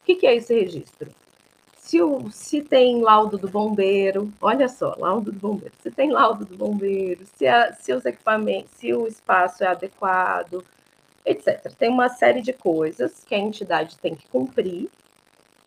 [0.00, 1.10] O que, que é esse registro?
[1.90, 5.74] Se, o, se tem laudo do bombeiro, olha só, laudo do bombeiro.
[5.82, 10.64] Se tem laudo do bombeiro, se, a, se os equipamentos, se o espaço é adequado,
[11.24, 11.72] etc.
[11.76, 14.88] Tem uma série de coisas que a entidade tem que cumprir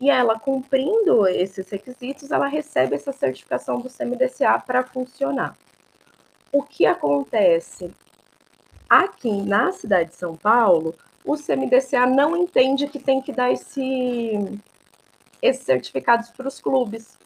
[0.00, 5.54] e ela cumprindo esses requisitos, ela recebe essa certificação do CMDCA para funcionar
[6.50, 7.90] o que acontece?
[8.88, 14.58] Aqui na cidade de São Paulo, o CMDCA não entende que tem que dar esse,
[15.44, 17.18] esses certificados para os clubes.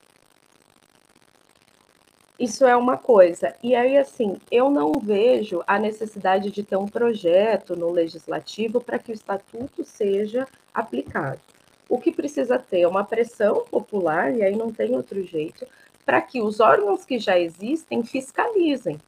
[2.38, 3.54] Isso é uma coisa.
[3.62, 8.98] E aí, assim, eu não vejo a necessidade de ter um projeto no legislativo para
[8.98, 11.40] que o estatuto seja aplicado.
[11.88, 15.66] O que precisa ter é uma pressão popular, e aí não tem outro jeito,
[16.04, 18.98] para que os órgãos que já existem fiscalizem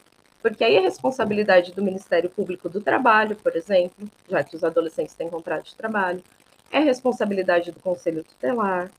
[0.42, 5.14] porque aí é responsabilidade do Ministério Público do Trabalho, por exemplo, já que os adolescentes
[5.14, 6.22] têm contrato de trabalho,
[6.70, 8.90] é responsabilidade do Conselho Tutelar,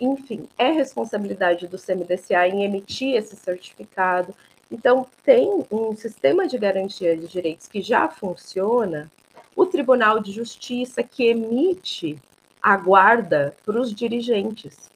[0.00, 4.34] enfim, é responsabilidade do CMDCA em emitir esse certificado.
[4.70, 9.10] Então, tem um sistema de garantia de direitos que já funciona,
[9.54, 12.18] o Tribunal de Justiça que emite
[12.60, 14.90] a guarda para os dirigentes.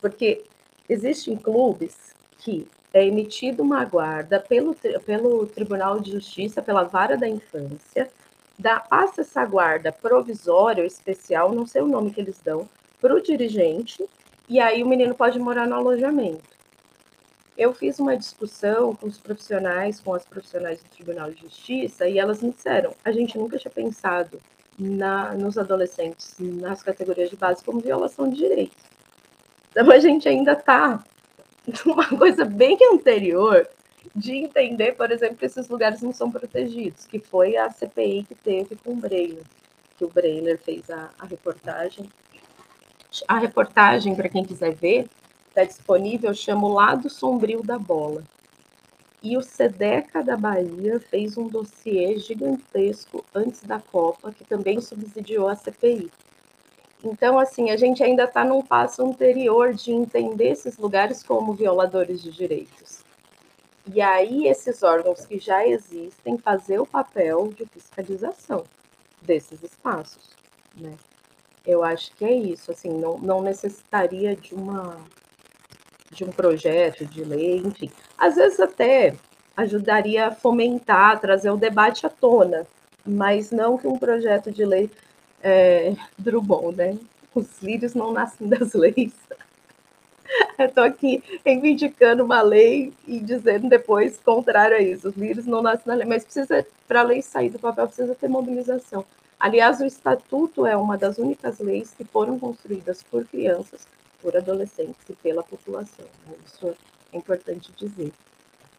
[0.00, 0.44] Porque
[0.88, 4.74] existem clubes que é emitida uma guarda pelo,
[5.04, 8.10] pelo Tribunal de Justiça, pela Vara da Infância,
[8.60, 12.68] dá, passa essa guarda provisória ou especial, não sei o nome que eles dão,
[13.00, 14.06] para o dirigente,
[14.48, 16.50] e aí o menino pode morar no alojamento.
[17.56, 22.18] Eu fiz uma discussão com os profissionais, com as profissionais do Tribunal de Justiça, e
[22.18, 24.40] elas me disseram: a gente nunca tinha pensado
[24.78, 28.84] na, nos adolescentes, nas categorias de base, como violação de direitos.
[29.70, 31.02] Então a gente ainda está
[31.84, 33.68] uma coisa bem anterior
[34.14, 38.34] de entender, por exemplo, que esses lugares não são protegidos, que foi a CPI que
[38.34, 39.44] teve com o Breiner,
[39.96, 42.10] que o Breiner fez a, a reportagem.
[43.26, 45.08] A reportagem, para quem quiser ver,
[45.48, 48.24] está disponível, chama O Lado Sombrio da Bola.
[49.22, 55.48] E o SEDECA da Bahia fez um dossiê gigantesco antes da Copa, que também subsidiou
[55.48, 56.10] a CPI.
[57.04, 62.22] Então, assim, a gente ainda está num passo anterior de entender esses lugares como violadores
[62.22, 62.99] de direitos.
[63.92, 68.64] E aí, esses órgãos que já existem fazer o papel de fiscalização
[69.22, 70.30] desses espaços,
[70.76, 70.94] né?
[71.66, 74.96] Eu acho que é isso, assim, não, não necessitaria de uma
[76.10, 77.90] de um projeto de lei, enfim.
[78.18, 79.14] Às vezes até
[79.56, 82.66] ajudaria a fomentar, trazer o debate à tona,
[83.04, 84.90] mas não que um projeto de lei
[85.42, 86.98] é, Drummond, né?
[87.34, 89.14] Os lírios não nascem das leis.
[90.58, 95.08] Estou aqui reivindicando uma lei e dizendo depois contrário a isso.
[95.08, 98.14] Os lírios não nascem na lei, mas precisa, para a lei sair do papel, precisa
[98.14, 99.04] ter mobilização.
[99.38, 103.86] Aliás, o Estatuto é uma das únicas leis que foram construídas por crianças,
[104.20, 106.04] por adolescentes e pela população.
[106.26, 106.34] Né?
[106.46, 106.76] Isso
[107.12, 108.12] é importante dizer.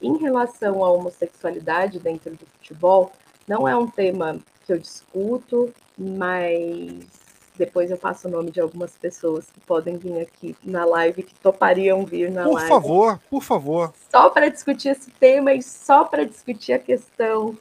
[0.01, 3.11] Em relação à homossexualidade dentro do futebol,
[3.47, 7.20] não é um tema que eu discuto, mas
[7.65, 11.35] depois eu passo o nome de algumas pessoas que podem vir aqui na live, que
[11.35, 12.69] topariam vir na por live.
[12.69, 13.93] Por favor, por favor.
[14.09, 17.55] Só para discutir esse tema e só para discutir a questão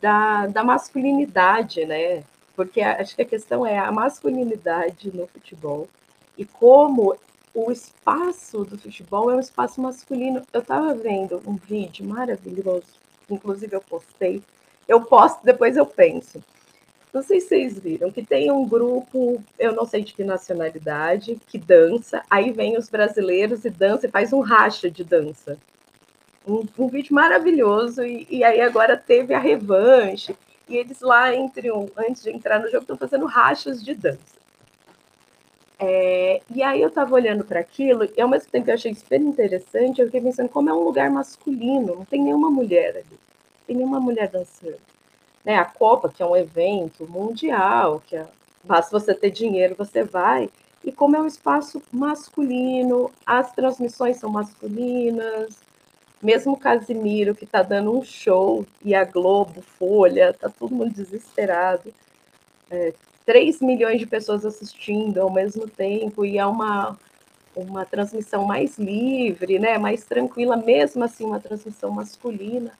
[0.00, 2.22] da, da masculinidade, né?
[2.58, 5.88] porque acho que a questão é a masculinidade no futebol
[6.36, 7.16] e como
[7.54, 10.42] o espaço do futebol é um espaço masculino.
[10.52, 12.98] Eu estava vendo um vídeo maravilhoso,
[13.30, 14.42] inclusive eu postei.
[14.88, 16.42] Eu posto, depois eu penso.
[17.12, 21.40] Não sei se vocês viram que tem um grupo, eu não sei de que nacionalidade,
[21.48, 25.58] que dança, aí vem os brasileiros e dança e faz um racha de dança.
[26.46, 30.36] Um, um vídeo maravilhoso, e, e aí agora teve a revanche.
[30.68, 34.38] E eles lá, entre um, antes de entrar no jogo, estão fazendo rachas de dança.
[35.80, 38.94] É, e aí eu estava olhando para aquilo, e ao mesmo tempo que eu achei
[38.94, 43.18] super interessante, eu fiquei pensando como é um lugar masculino, não tem nenhuma mulher ali,
[43.66, 44.87] tem nenhuma mulher dançando.
[45.48, 48.26] Né, a Copa, que é um evento mundial, que é,
[48.62, 50.50] basta você ter dinheiro, você vai,
[50.84, 55.56] e como é um espaço masculino, as transmissões são masculinas,
[56.22, 61.94] mesmo Casimiro, que está dando um show, e a Globo, Folha, está todo mundo desesperado.
[62.70, 62.92] É,
[63.24, 66.94] 3 milhões de pessoas assistindo ao mesmo tempo, e é uma,
[67.56, 72.70] uma transmissão mais livre, né, mais tranquila, mesmo assim, uma transmissão masculina.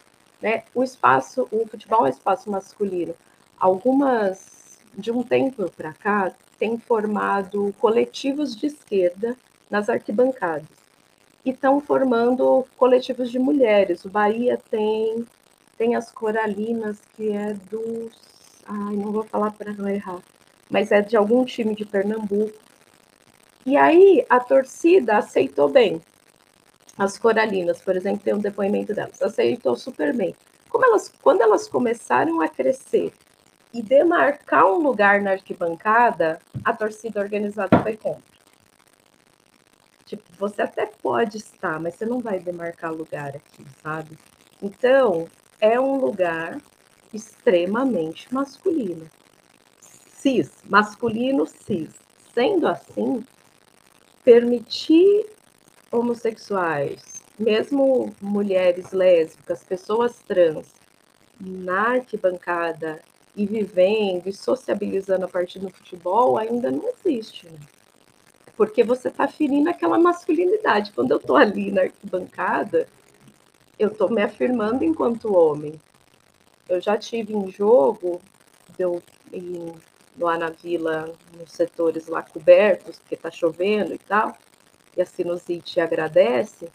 [0.40, 0.62] Né?
[0.74, 3.14] O espaço, o futebol é espaço masculino.
[3.58, 9.36] Algumas, de um tempo para cá, tem formado coletivos de esquerda
[9.70, 10.78] nas arquibancadas
[11.44, 14.04] e estão formando coletivos de mulheres.
[14.04, 15.26] O Bahia tem,
[15.76, 18.12] tem as Coralinas, que é dos.
[18.66, 20.20] Ai, não vou falar para não errar,
[20.68, 22.58] mas é de algum time de Pernambuco.
[23.64, 26.02] E aí a torcida aceitou bem.
[26.98, 30.34] As Coralinas, por exemplo, tem um depoimento delas, aceitou super bem.
[30.68, 33.12] Como elas, quando elas começaram a crescer
[33.72, 38.22] e demarcar um lugar na arquibancada, a torcida organizada foi contra.
[40.04, 44.18] Tipo, você até pode estar, mas você não vai demarcar lugar aqui, sabe?
[44.60, 45.28] Então,
[45.60, 46.58] é um lugar
[47.12, 49.08] extremamente masculino.
[49.80, 51.90] Cis, masculino cis.
[52.34, 53.24] Sendo assim,
[54.24, 55.26] permitir
[55.90, 60.66] homossexuais, mesmo mulheres lésbicas, pessoas trans,
[61.40, 63.00] na arquibancada
[63.36, 67.46] e vivendo e sociabilizando a partir do futebol ainda não existe.
[67.46, 67.58] Né?
[68.58, 70.90] porque você está ferindo aquela masculinidade.
[70.90, 72.88] Quando eu estou ali na arquibancada,
[73.78, 75.80] eu estou me afirmando enquanto homem.
[76.68, 78.20] Eu já tive em jogo,
[78.76, 79.00] eu,
[79.32, 79.72] em,
[80.18, 84.36] lá na vila, nos setores lá cobertos, porque está chovendo e tal,
[84.98, 86.68] e a sinusite agradece.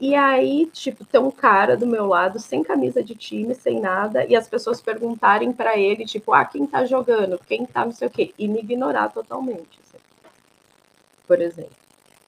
[0.00, 4.24] E aí, tipo, tem um cara do meu lado sem camisa de time, sem nada,
[4.24, 7.38] e as pessoas perguntarem para ele, tipo, ah, quem tá jogando?
[7.38, 8.34] Quem tá não sei o quê?
[8.38, 9.82] E me ignorar totalmente
[11.32, 11.76] por exemplo.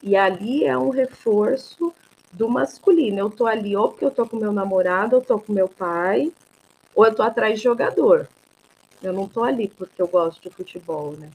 [0.01, 1.93] E ali é um reforço
[2.31, 3.19] do masculino.
[3.19, 6.33] Eu tô ali ou porque eu tô com meu namorado, ou tô com meu pai,
[6.95, 8.27] ou eu tô atrás de jogador.
[9.03, 11.29] Eu não tô ali porque eu gosto de futebol, né?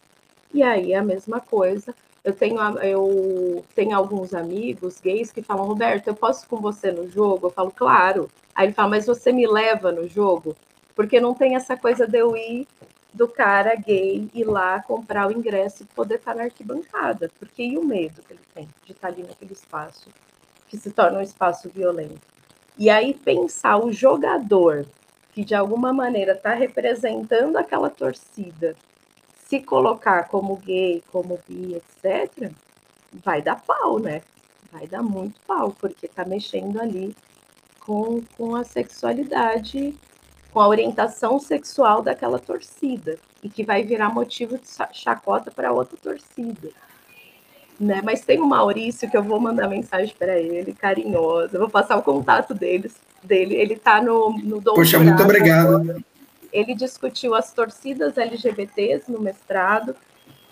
[0.53, 1.95] E aí é a mesma coisa.
[2.23, 6.93] Eu tenho, eu tenho alguns amigos gays que falam, Roberto, eu posso ir com você
[6.93, 7.47] no jogo?
[7.47, 8.31] Eu falo, claro.
[8.55, 10.55] Aí ele fala, mas você me leva no jogo?
[10.95, 12.69] Porque não tem essa coisa de eu ir
[13.13, 17.31] do cara gay ir lá comprar o ingresso e poder estar na arquibancada.
[17.39, 20.11] Porque e o medo que ele tem de estar ali naquele espaço,
[20.69, 22.21] que se torna um espaço violento.
[22.79, 24.87] E aí pensar o jogador
[25.33, 28.77] que de alguma maneira está representando aquela torcida,
[29.51, 32.53] se colocar como gay, como bi, etc.,
[33.13, 34.23] vai dar pau, né?
[34.71, 37.17] Vai dar muito pau, porque está mexendo ali
[37.81, 39.99] com, com a sexualidade
[40.53, 45.97] com a orientação sexual daquela torcida e que vai virar motivo de chacota para outra
[45.97, 46.71] torcida.
[47.79, 48.01] Né?
[48.05, 51.97] Mas tem o Maurício que eu vou mandar mensagem para ele, carinhosa, eu vou passar
[51.97, 53.55] o contato deles, dele.
[53.55, 54.77] Ele está no, no doutorado.
[54.77, 56.05] Poxa, muito obrigado.
[56.53, 59.95] Ele discutiu as torcidas LGBTs no mestrado.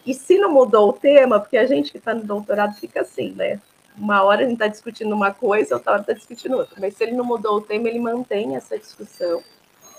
[0.06, 3.32] E se não mudou o tema, porque a gente que está no doutorado fica assim,
[3.32, 3.60] né?
[3.96, 6.76] Uma hora a gente está discutindo uma coisa, outra hora está discutindo outra.
[6.80, 9.42] Mas se ele não mudou o tema, ele mantém essa discussão.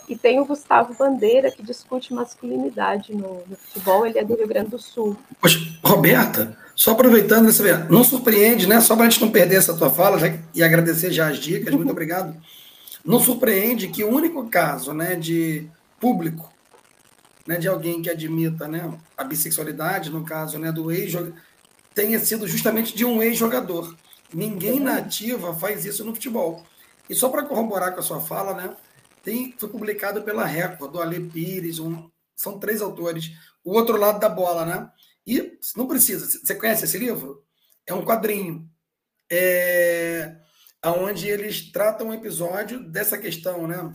[0.08, 4.48] E tem o Gustavo Bandeira, que discute masculinidade no, no futebol, ele é do Rio
[4.48, 5.16] Grande do Sul.
[5.40, 8.82] Poxa, Roberta, só aproveitando, você não surpreende, né?
[8.82, 11.76] Só para a gente não perder essa tua fala já, e agradecer já as dicas,
[11.76, 12.36] muito obrigado.
[13.06, 15.68] Não surpreende que o único caso né, de
[16.00, 16.52] público,
[17.46, 21.40] né, de alguém que admita né, a bissexualidade, no caso né, do ex-jogador,
[21.94, 23.96] tenha sido justamente de um ex-jogador.
[24.34, 26.64] Ninguém na ativa faz isso no futebol.
[27.10, 28.76] E só para corroborar com a sua fala, né?
[29.24, 33.32] Tem, foi publicado pela Record, do Ale Pires, um, são três autores.
[33.64, 34.90] O outro lado da bola, né?
[35.26, 36.26] E não precisa.
[36.26, 37.44] Você conhece esse livro?
[37.86, 38.70] É um quadrinho.
[39.32, 40.38] É,
[40.86, 43.94] onde eles tratam um episódio dessa questão, né?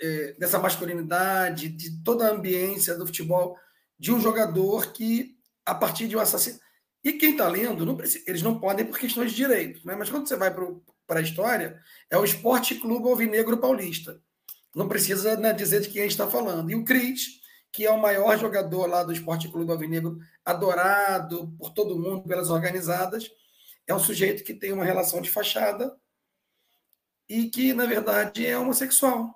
[0.00, 3.56] É, dessa masculinidade, de toda a ambiência do futebol,
[3.98, 6.58] de um jogador que, a partir de um assassino.
[7.04, 9.94] E quem está lendo, não precisa, eles não podem por questões de direito, né?
[9.94, 10.52] mas quando você vai
[11.06, 11.78] para a história,
[12.10, 14.20] é o Esporte Clube Alvinegro Paulista.
[14.74, 16.70] Não precisa né, dizer de quem a gente está falando.
[16.70, 17.40] E o Cris,
[17.70, 22.50] que é o maior jogador lá do Esporte Clube Alvinegro, adorado por todo mundo, pelas
[22.50, 23.30] organizadas,
[23.86, 25.94] é um sujeito que tem uma relação de fachada
[27.28, 29.34] e que, na verdade, é homossexual.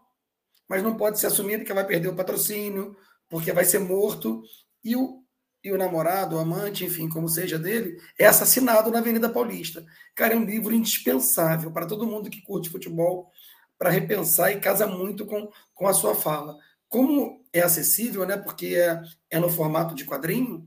[0.68, 2.96] Mas não pode ser assumido que vai perder o patrocínio,
[3.28, 4.42] porque vai ser morto.
[4.84, 5.22] E o
[5.62, 9.84] e o namorado, o amante, enfim, como seja dele, é assassinado na Avenida Paulista.
[10.14, 13.30] Cara, é um livro indispensável para todo mundo que curte futebol,
[13.76, 16.56] para repensar e casa muito com, com a sua fala.
[16.88, 18.36] Como é acessível, né?
[18.36, 20.66] Porque é, é no formato de quadrinho,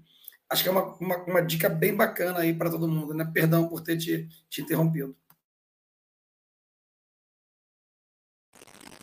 [0.50, 3.30] acho que é uma, uma, uma dica bem bacana aí para todo mundo, né?
[3.34, 5.16] Perdão por ter te, te interrompido.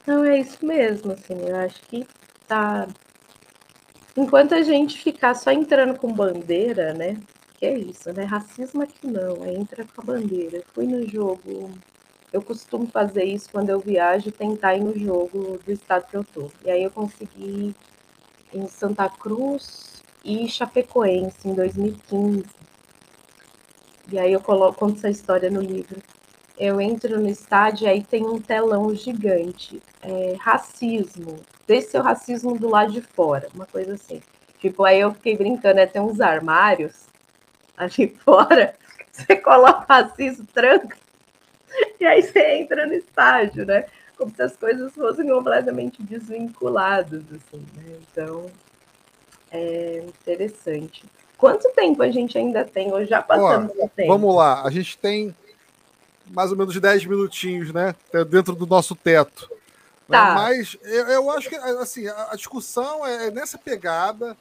[0.09, 2.09] Não, é isso mesmo, assim, eu acho que
[2.47, 2.89] tá
[4.17, 7.19] Enquanto a gente ficar só entrando com bandeira, né?
[7.59, 8.25] Que é isso, né?
[8.25, 10.63] Racismo aqui não, é entra com a bandeira.
[10.73, 11.71] Fui no jogo,
[12.33, 16.25] eu costumo fazer isso quando eu viajo, tentar ir no jogo do estado que eu
[16.25, 16.51] tô.
[16.65, 17.77] E aí eu consegui
[18.55, 22.47] em Santa Cruz e Chapecoense em 2015.
[24.11, 26.03] E aí eu coloco, conto essa história no livro.
[26.59, 29.81] Eu entro no estádio e aí tem um telão gigante.
[30.03, 34.21] É, racismo, deixe seu racismo do lado de fora, uma coisa assim.
[34.59, 35.87] Tipo, aí eu fiquei brincando, né?
[35.87, 37.07] Tem uns armários
[37.77, 38.75] ali fora,
[39.13, 40.97] você coloca racismo, tranca,
[42.01, 43.87] e aí você entra no estádio, né?
[44.17, 47.99] Como se as coisas fossem completamente desvinculadas, assim, né?
[48.11, 48.47] Então,
[49.51, 51.05] é interessante.
[51.37, 52.93] Quanto tempo a gente ainda tem?
[52.93, 54.09] Ou já passamos Ó, tempo?
[54.09, 55.35] Vamos lá, a gente tem
[56.31, 57.95] mais ou menos 10 minutinhos, né?
[58.29, 59.51] Dentro do nosso teto.
[60.09, 60.17] Né?
[60.17, 60.35] Tá.
[60.35, 64.37] Mas eu, eu, acho que assim, a, discussão é nessa pegada.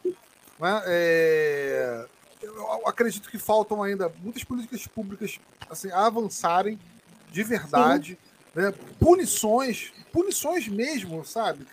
[0.59, 0.81] Né?
[0.85, 2.05] É,
[2.41, 6.79] eu acredito que faltam ainda muitas políticas públicas assim, a avançarem
[7.31, 8.17] de verdade.
[8.55, 8.73] Né?
[8.99, 11.67] Punições, punições mesmo, sabe?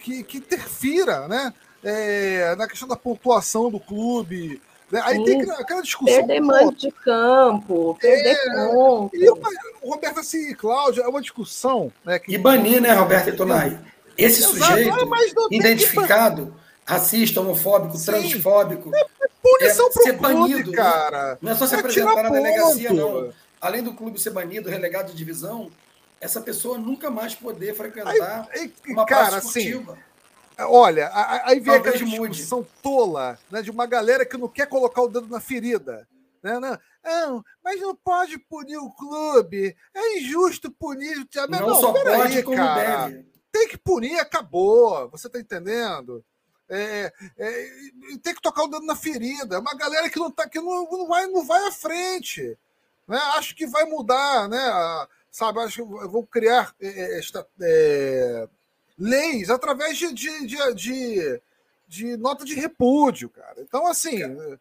[0.00, 1.52] Que, que interfira né?
[1.84, 4.60] É, na questão da pontuação do clube,
[4.90, 5.00] né?
[5.04, 6.14] Aí tem aquela discussão.
[6.14, 9.16] Perder mando de campo, perder é, ponto.
[9.16, 9.38] E o
[9.82, 11.92] Roberto, assim, Cláudia, é uma discussão.
[12.04, 12.32] Né, que...
[12.32, 13.78] E banir, né, Roberto e Tonai?
[14.16, 15.08] Esse Exato, sujeito
[15.50, 18.06] identificado, racista, homofóbico, Sim.
[18.06, 18.94] transfóbico.
[18.94, 21.38] É, é punição é, pro ser clube, banido, cara.
[21.42, 23.32] Não é só se é apresentar na delegacia, não.
[23.60, 25.70] Além do clube ser banido, relegado de divisão,
[26.20, 29.92] essa pessoa nunca mais poder frequentar aí, aí, uma cara, assim, esportiva.
[29.92, 30.00] Assim,
[30.58, 31.10] Olha,
[31.44, 32.70] aí vem aquela discussão mude.
[32.82, 36.08] tola né, de uma galera que não quer colocar o dedo na ferida.
[36.42, 36.58] Né?
[36.58, 39.76] Não, não, mas não pode punir o clube.
[39.94, 41.26] É injusto punir.
[41.48, 43.08] Não, não só pode aí, como cara.
[43.08, 43.26] deve.
[43.52, 45.08] Tem que punir, acabou.
[45.10, 46.24] Você tá entendendo?
[46.68, 47.68] É, é,
[48.22, 49.56] tem que tocar o dedo na ferida.
[49.56, 52.58] É uma galera que não tá, que não, não, vai, não vai à frente.
[53.06, 53.18] Né?
[53.36, 55.06] Acho que vai mudar, né?
[55.30, 58.48] Sabe, acho que vão criar é, esta, é,
[58.98, 61.42] leis através de, de, de, de,
[61.88, 63.56] de nota de repúdio, cara.
[63.58, 64.18] Então, assim.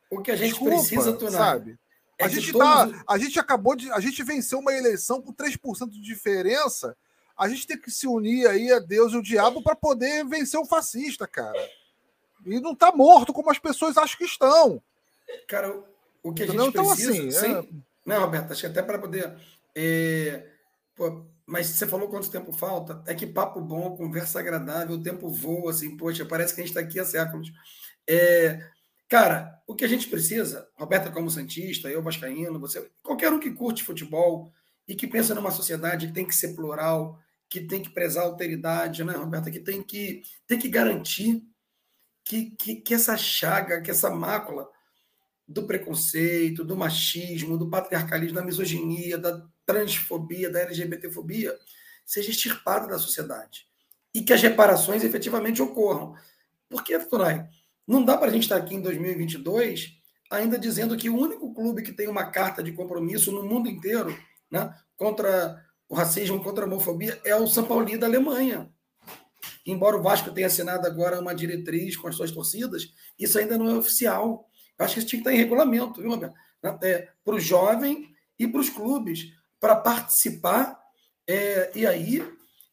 [0.09, 1.77] O que a gente desculpa, precisa, Tunar, sabe?
[2.17, 3.91] É a, gente tá, a gente acabou de.
[3.91, 6.95] A gente venceu uma eleição com 3% de diferença.
[7.37, 10.57] A gente tem que se unir aí a Deus e o diabo para poder vencer
[10.57, 11.59] o fascista, cara.
[12.45, 14.81] E não tá morto como as pessoas acham que estão.
[15.47, 15.83] Cara,
[16.23, 17.11] o que a gente então, precisa.
[17.11, 17.55] Assim, sem...
[17.55, 17.65] é...
[18.05, 19.35] Não, Roberto, acho que até para poder.
[19.75, 20.45] É...
[20.95, 23.03] Pô, mas você falou quanto tempo falta?
[23.05, 26.75] É que papo bom, conversa agradável, o tempo voa, assim, poxa, parece que a gente
[26.75, 27.51] está aqui há séculos.
[28.07, 28.67] É,
[29.07, 33.51] cara, o que a gente precisa, Roberta como Santista, eu Vascaíno, você, qualquer um que
[33.51, 34.51] curte futebol
[34.87, 38.27] e que pensa numa sociedade que tem que ser plural, que tem que prezar a
[38.27, 41.43] alteridade, né, Roberta, que tem que, tem que garantir
[42.23, 44.67] que, que, que essa chaga, que essa mácula
[45.47, 51.57] do preconceito, do machismo, do patriarcalismo, da misoginia, da transfobia, da LGBTfobia,
[52.05, 53.67] seja extirpada da sociedade.
[54.13, 56.15] E que as reparações efetivamente ocorram.
[56.69, 57.47] Porque, Tunai,
[57.87, 59.95] não dá para a gente estar aqui em 2022
[60.29, 64.17] ainda dizendo que o único clube que tem uma carta de compromisso no mundo inteiro
[64.49, 68.71] né, contra o racismo, contra a homofobia, é o São Paulo da Alemanha.
[69.65, 73.69] Embora o Vasco tenha assinado agora uma diretriz com as suas torcidas, isso ainda não
[73.69, 74.47] é oficial.
[74.77, 76.35] Eu acho que isso tinha que estar em regulamento, viu, Roberto?
[76.83, 78.09] É, para o jovem
[78.39, 79.31] e para os clubes,
[79.65, 80.79] para participar.
[81.27, 82.23] É, e aí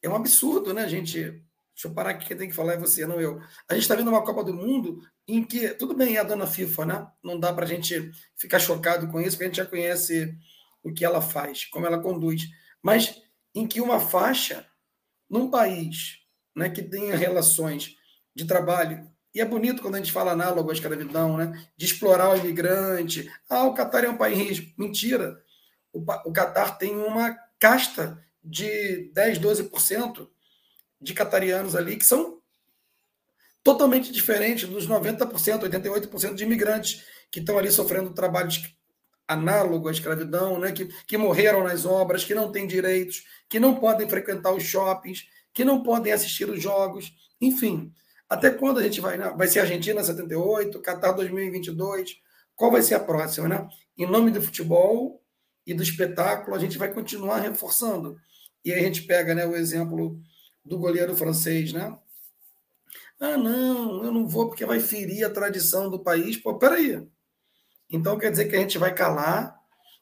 [0.02, 1.22] é um absurdo, né, gente?
[1.22, 3.40] Deixa eu parar aqui, quem tem que falar é você, não eu.
[3.66, 6.46] A gente está vendo uma Copa do Mundo em que, tudo bem, é a dona
[6.46, 7.06] FIFA, né?
[7.24, 10.36] Não dá para a gente ficar chocado com isso, porque a gente já conhece
[10.82, 12.42] o que ela faz, como ela conduz.
[12.82, 13.22] Mas
[13.54, 14.66] em que uma faixa,
[15.30, 16.18] num país
[16.54, 17.96] né, que tenha relações
[18.34, 21.66] de trabalho e é bonito quando a gente fala análogo à escravidão, né?
[21.74, 23.30] De explorar o imigrante.
[23.48, 24.62] Ah, o Catar é um país.
[24.76, 25.41] Mentira.
[25.92, 30.28] O, Catar tem uma casta de 10, 12%
[31.00, 32.40] de catarianos ali que são
[33.62, 38.74] totalmente diferentes dos 90%, 88% de imigrantes que estão ali sofrendo trabalhos
[39.26, 40.72] análogo à escravidão, né?
[40.72, 45.26] que, que morreram nas obras, que não têm direitos, que não podem frequentar os shoppings,
[45.52, 47.92] que não podem assistir os jogos, enfim.
[48.28, 49.16] Até quando a gente vai?
[49.16, 49.32] Né?
[49.36, 52.16] Vai ser Argentina 78, Qatar 2022.
[52.56, 53.68] Qual vai ser a próxima, né?
[53.96, 55.21] Em nome do futebol
[55.66, 58.18] e do espetáculo, a gente vai continuar reforçando.
[58.64, 60.20] E aí a gente pega, né, o exemplo
[60.64, 61.96] do goleiro francês, né?
[63.20, 66.36] Ah, não, eu não vou porque vai ferir a tradição do país.
[66.36, 67.06] Pô, peraí.
[67.88, 69.56] Então quer dizer que a gente vai calar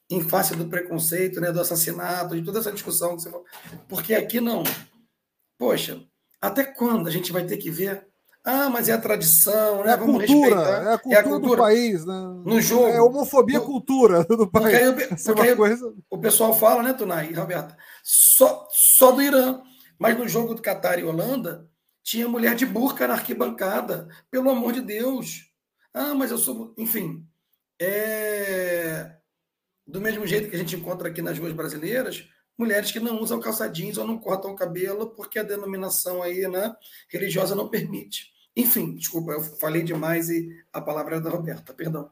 [0.08, 3.46] em face do preconceito, né, do assassinato, de toda essa discussão que você falou.
[3.88, 4.62] Porque aqui não.
[5.58, 6.02] Poxa,
[6.40, 8.09] até quando a gente vai ter que ver
[8.44, 9.90] ah, mas é a tradição, né?
[9.90, 10.90] É a Vamos cultura, respeitar.
[10.90, 12.20] É a cultura, é a cultura, do país, né?
[12.44, 12.88] No jogo.
[12.88, 13.64] É homofobia no...
[13.66, 14.78] cultura do país.
[14.78, 15.94] Porque, aí, porque aí coisa...
[16.08, 17.76] o pessoal fala, né, Tunai e Roberta?
[18.02, 19.60] Só, só do Irã.
[19.98, 21.68] Mas no jogo do Catar e Holanda,
[22.02, 24.08] tinha mulher de burca na arquibancada.
[24.30, 25.50] Pelo amor de Deus.
[25.92, 26.74] Ah, mas eu sou.
[26.78, 27.26] Enfim.
[27.78, 29.16] É...
[29.86, 32.26] Do mesmo jeito que a gente encontra aqui nas ruas brasileiras,
[32.60, 36.46] mulheres que não usam calça jeans ou não cortam o cabelo porque a denominação aí,
[36.46, 36.76] né,
[37.08, 38.30] religiosa não permite.
[38.54, 42.10] Enfim, desculpa, eu falei demais e a palavra é da Roberta, perdão.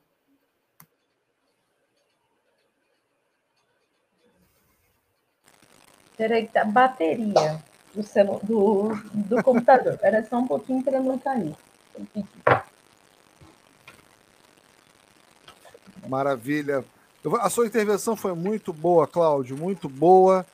[6.16, 7.62] Peraí, tá bateria
[7.94, 8.40] do, celu...
[8.42, 9.99] do, do computador.
[10.03, 11.55] Era só um pouquinho para não cair.
[16.09, 16.84] Maravilha.
[17.40, 20.46] A sua intervenção foi muito boa, Cláudio, muito boa.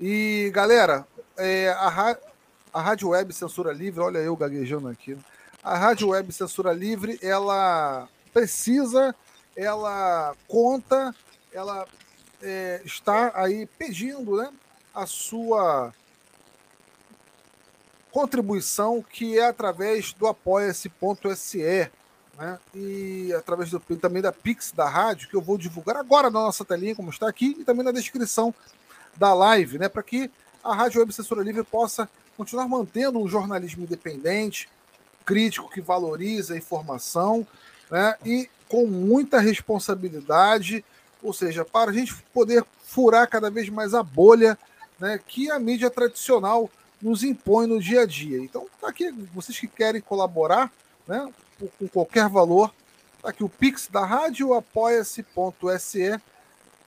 [0.00, 1.06] E, galera,
[1.36, 2.16] é, a,
[2.72, 5.16] a Rádio Web Censura Livre, olha eu gaguejando aqui.
[5.62, 9.14] A Rádio Web Censura Livre, ela precisa,
[9.54, 11.14] ela conta,
[11.52, 11.86] ela
[12.42, 14.50] é, está aí pedindo né,
[14.94, 15.92] a sua
[18.10, 21.62] contribuição, que é através do apoia-se.se
[22.40, 22.58] né?
[22.74, 26.64] E através do, também da Pix da rádio, que eu vou divulgar agora na nossa
[26.64, 28.54] telinha, como está aqui, e também na descrição
[29.14, 29.90] da live, né?
[29.90, 30.30] Para que
[30.64, 32.08] a Rádio Web Censura Livre possa
[32.38, 34.70] continuar mantendo um jornalismo independente,
[35.26, 37.46] crítico, que valoriza a informação,
[37.90, 38.16] né?
[38.24, 40.82] E com muita responsabilidade,
[41.22, 44.56] ou seja, para a gente poder furar cada vez mais a bolha
[44.98, 46.70] né, que a mídia tradicional
[47.02, 48.38] nos impõe no dia a dia.
[48.38, 50.70] Então, tá aqui, vocês que querem colaborar,
[51.06, 51.30] né,
[51.68, 52.72] com qualquer valor.
[53.22, 56.20] Tá aqui o Pix da rádio, apoia-se.se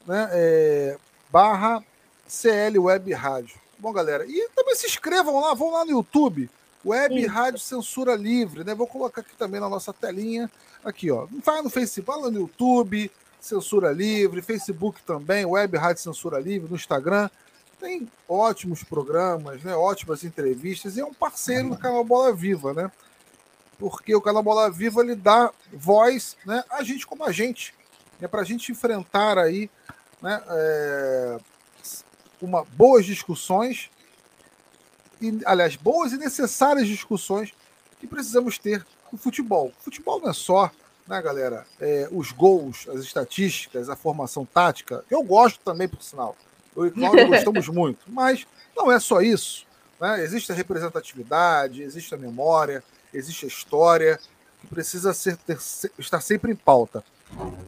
[0.06, 0.98] né, é,
[1.32, 1.84] barra
[2.28, 3.58] CL Web Rádio.
[3.78, 6.50] Bom, galera, e também se inscrevam lá, vão lá no YouTube,
[6.86, 7.28] Web Sim.
[7.28, 8.74] Rádio Censura Livre, né?
[8.74, 10.50] Vou colocar aqui também na nossa telinha,
[10.84, 11.28] aqui, ó.
[11.44, 16.70] Vai no Facebook, vai lá no YouTube, Censura Livre, Facebook também, Web Rádio Censura Livre,
[16.70, 17.30] no Instagram.
[17.80, 19.76] Tem ótimos programas, né?
[19.76, 22.92] Ótimas entrevistas e é um parceiro do canal Bola Viva, né?
[23.90, 27.76] Porque o canal Bola Viva ele dá voz né, a gente como a gente,
[28.22, 29.70] é para a gente enfrentar aí
[30.22, 31.38] né, é,
[32.42, 33.90] uma, boas discussões,
[35.22, 37.54] e, aliás, boas e necessárias discussões
[38.00, 39.74] que precisamos ter no futebol.
[39.80, 40.72] Futebol não é só,
[41.06, 46.38] né, galera, é, os gols, as estatísticas, a formação tática, eu gosto também, por sinal.
[46.74, 48.06] Eu e Cláudio gostamos muito.
[48.08, 49.66] Mas não é só isso.
[50.00, 50.24] Né?
[50.24, 52.82] Existe a representatividade, existe a memória,
[53.14, 54.20] existe a história,
[54.62, 55.58] que precisa ser, ter,
[55.98, 57.04] estar sempre em pauta.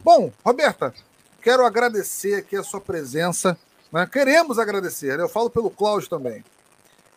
[0.02, 0.94] Bom, Roberta,
[1.42, 3.56] quero agradecer aqui a sua presença.
[3.92, 4.06] Né?
[4.10, 5.24] Queremos agradecer, né?
[5.24, 6.44] eu falo pelo Cláudio também.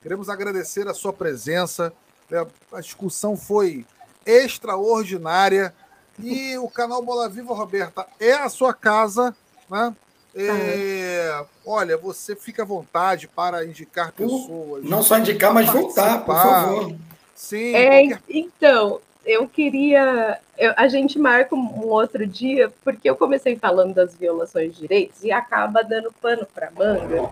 [0.02, 1.94] Queremos agradecer a sua presença.
[2.30, 2.46] Né?
[2.72, 3.86] A discussão foi
[4.26, 5.74] extraordinária.
[6.18, 9.36] E o canal Bola Viva, Roberta, é a sua casa.
[9.70, 9.96] Né?
[10.36, 14.84] É, olha, você fica à vontade para indicar pessoas.
[14.84, 16.96] Não só indicar, mas voltar, por favor.
[17.40, 17.74] Sim.
[17.74, 18.22] É, qualquer...
[18.30, 20.38] Então, eu queria.
[20.58, 25.24] Eu, a gente marca um outro dia, porque eu comecei falando das violações de direitos
[25.24, 27.30] e acaba dando pano para manga.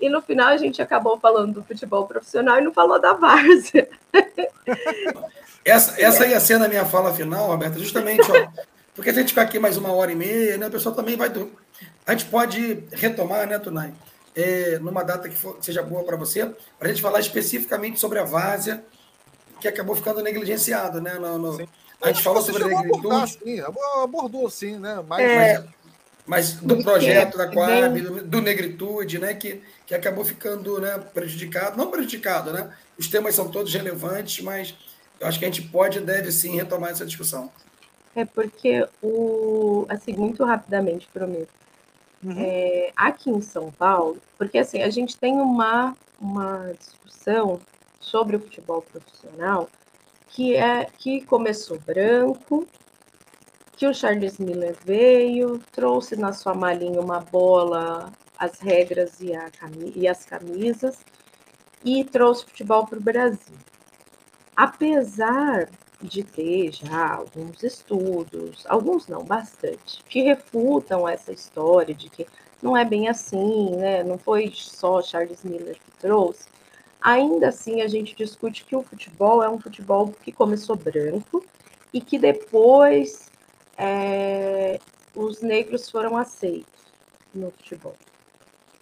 [0.00, 3.88] E no final a gente acabou falando do futebol profissional e não falou da várzea.
[5.64, 8.48] Essa, essa ia ser na minha fala final, Roberta, justamente, ó,
[8.94, 11.14] porque se a gente ficar aqui mais uma hora e meia, né, o pessoal também
[11.14, 11.30] vai.
[12.06, 13.92] A gente pode retomar, né, Tunai?
[14.34, 16.46] É, numa data que for, seja boa para você,
[16.78, 18.82] para a gente falar especificamente sobre a várzea,
[19.60, 21.14] que acabou ficando negligenciado, né?
[21.14, 21.68] No, no...
[22.00, 23.38] A gente falou sobre a negritude.
[23.42, 23.60] Sim,
[24.02, 25.02] abordou sim, né?
[25.06, 25.64] Mas, é,
[26.26, 29.34] mas do projeto da Coab, do, do, Negritude, né?
[29.34, 31.76] Que, que acabou ficando né, prejudicado.
[31.76, 32.70] Não prejudicado, né?
[32.96, 34.74] Os temas são todos relevantes, mas
[35.20, 37.50] eu acho que a gente pode e deve sim retomar essa discussão.
[38.14, 41.48] É porque o assim muito rapidamente prometo
[42.22, 42.34] uhum.
[42.36, 47.60] é, aqui em São Paulo porque assim a gente tem uma uma discussão
[48.10, 49.68] sobre o futebol profissional,
[50.28, 52.66] que é que começou branco,
[53.76, 59.50] que o Charles Miller veio, trouxe na sua malinha uma bola, as regras e, a,
[59.94, 60.98] e as camisas,
[61.84, 63.56] e trouxe futebol para o Brasil.
[64.56, 65.68] Apesar
[66.00, 72.26] de ter já alguns estudos, alguns não, bastante, que refutam essa história de que
[72.62, 74.02] não é bem assim, né?
[74.02, 76.48] Não foi só Charles Miller que trouxe.
[77.00, 81.44] Ainda assim, a gente discute que o futebol é um futebol que começou branco
[81.92, 83.30] e que depois
[83.76, 84.80] é,
[85.14, 86.84] os negros foram aceitos
[87.34, 87.94] no futebol.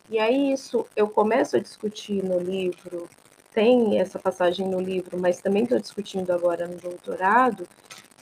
[0.09, 3.09] E aí isso eu começo a discutir no livro,
[3.53, 7.69] tem essa passagem no livro, mas também estou discutindo agora no doutorado,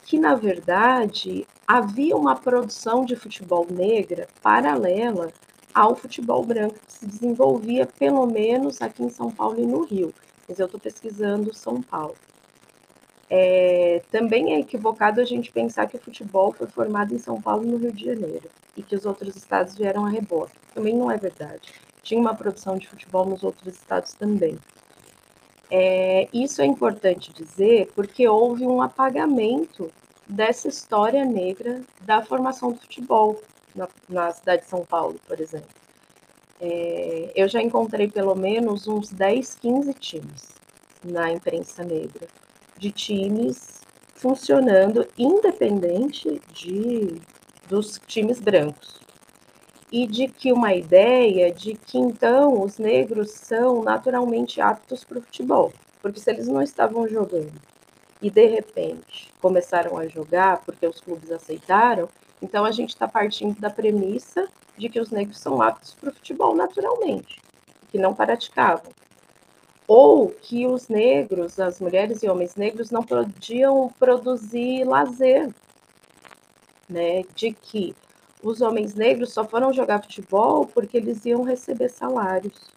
[0.04, 5.32] que na verdade havia uma produção de futebol negra paralela
[5.74, 10.14] ao futebol branco que se desenvolvia, pelo menos aqui em São Paulo e no Rio.
[10.48, 12.14] Mas eu estou pesquisando São Paulo.
[13.28, 17.64] É, também é equivocado a gente pensar que o futebol foi formado em São Paulo
[17.64, 20.52] e no Rio de Janeiro e que os outros estados vieram a rebote.
[20.74, 21.72] Também não é verdade.
[22.02, 24.58] Tinha uma produção de futebol nos outros estados também.
[25.70, 29.90] É, isso é importante dizer porque houve um apagamento
[30.28, 33.40] dessa história negra da formação do futebol
[33.74, 35.68] na, na cidade de São Paulo, por exemplo.
[36.60, 40.54] É, eu já encontrei pelo menos uns 10, 15 times
[41.02, 42.26] na imprensa negra,
[42.78, 43.80] de times
[44.14, 47.20] funcionando independente de,
[47.68, 49.00] dos times brancos.
[49.92, 55.22] E de que uma ideia de que então os negros são naturalmente aptos para o
[55.22, 57.52] futebol, porque se eles não estavam jogando
[58.20, 62.08] e de repente começaram a jogar porque os clubes aceitaram,
[62.42, 66.14] então, a gente está partindo da premissa de que os negros são aptos para o
[66.14, 67.40] futebol naturalmente,
[67.90, 68.92] que não praticavam.
[69.86, 75.54] Ou que os negros, as mulheres e homens negros, não podiam produzir lazer,
[76.88, 77.22] né?
[77.34, 77.94] De que
[78.42, 82.72] os homens negros só foram jogar futebol porque eles iam receber salários.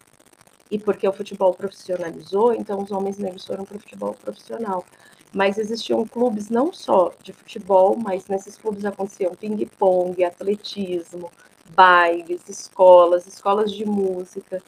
[0.70, 4.84] E porque o futebol profissionalizou, então os homens negros foram para o futebol profissional
[5.32, 11.30] mas existiam clubes não só de futebol, mas nesses clubes aconteciam ping-pong, atletismo,
[11.70, 14.62] bailes, escolas, escolas de música,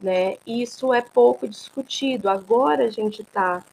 [0.00, 0.36] né?
[0.46, 2.28] E isso é pouco discutido.
[2.28, 3.64] Agora a gente está,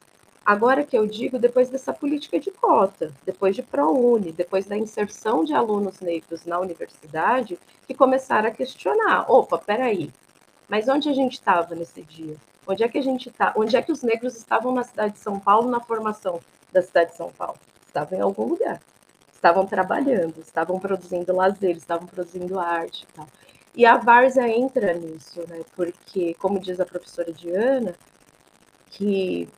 [0.46, 5.44] agora que eu digo, depois dessa política de cota, depois de ProUni, depois da inserção
[5.44, 10.10] de alunos negros na universidade, que começaram a questionar: opa, peraí,
[10.68, 12.36] mas onde a gente estava nesse dia?
[12.66, 13.52] Onde é que a gente está?
[13.56, 16.40] Onde é que os negros estavam na cidade de São Paulo na formação
[16.72, 17.58] da cidade de São Paulo?
[17.86, 18.80] Estavam em algum lugar.
[19.32, 23.26] Estavam trabalhando, estavam produzindo lazer, estavam produzindo arte e tal.
[23.74, 25.62] E a Várzea entra nisso, né?
[25.74, 27.94] Porque, como diz a professora Diana,
[28.90, 29.48] que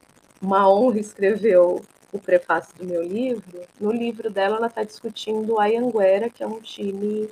[0.41, 5.65] uma honra escreveu o prefácio do meu livro, no livro dela ela está discutindo a
[5.65, 7.29] Anguera, que é um time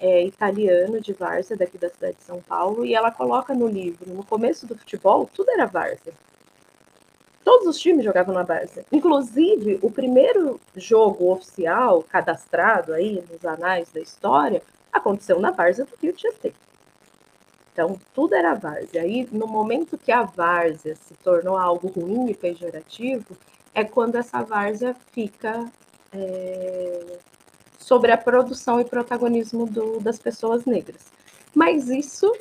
[0.00, 4.10] é, italiano de várzea, daqui da cidade de São Paulo, e ela coloca no livro,
[4.10, 6.14] no começo do futebol, tudo era várzea.
[7.44, 8.84] Todos os times jogavam na várzea.
[8.90, 14.62] Inclusive, o primeiro jogo oficial cadastrado aí nos anais da história
[14.92, 16.52] aconteceu na várzea do Rio Tietê.
[17.72, 19.02] Então, tudo era várzea.
[19.02, 23.36] Aí, no momento que a várzea se tornou algo ruim e pejorativo,
[23.74, 25.64] é quando essa várzea fica
[26.12, 27.18] é,
[27.80, 31.00] sobre a produção e protagonismo do, das pessoas negras.
[31.54, 32.32] Mas isso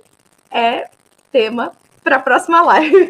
[0.51, 0.89] é
[1.31, 1.71] tema
[2.03, 3.09] para a próxima live.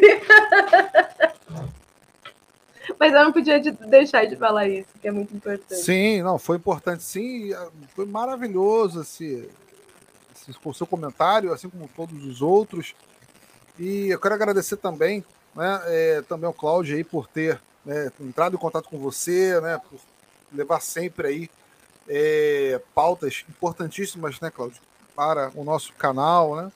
[2.98, 5.80] Mas eu não podia deixar de falar isso, que é muito importante.
[5.80, 7.50] Sim, não, foi importante sim.
[7.94, 9.48] Foi maravilhoso esse,
[10.34, 12.94] esse, o seu comentário, assim como todos os outros.
[13.78, 15.24] E eu quero agradecer também,
[15.54, 19.80] né, é, também ao Cláudio aí por ter né, entrado em contato com você, né,
[19.88, 19.98] por
[20.52, 21.50] levar sempre aí
[22.08, 24.80] é, pautas importantíssimas, né, Cláudio,
[25.14, 26.72] para o nosso canal, né?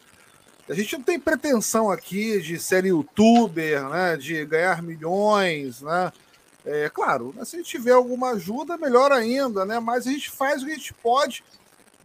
[0.69, 6.13] A gente não tem pretensão aqui de ser youtuber, né, de ganhar milhões, né?
[6.65, 9.79] É claro, né, se a gente tiver alguma ajuda, melhor ainda, né?
[9.79, 11.45] Mas a gente faz o que a gente pode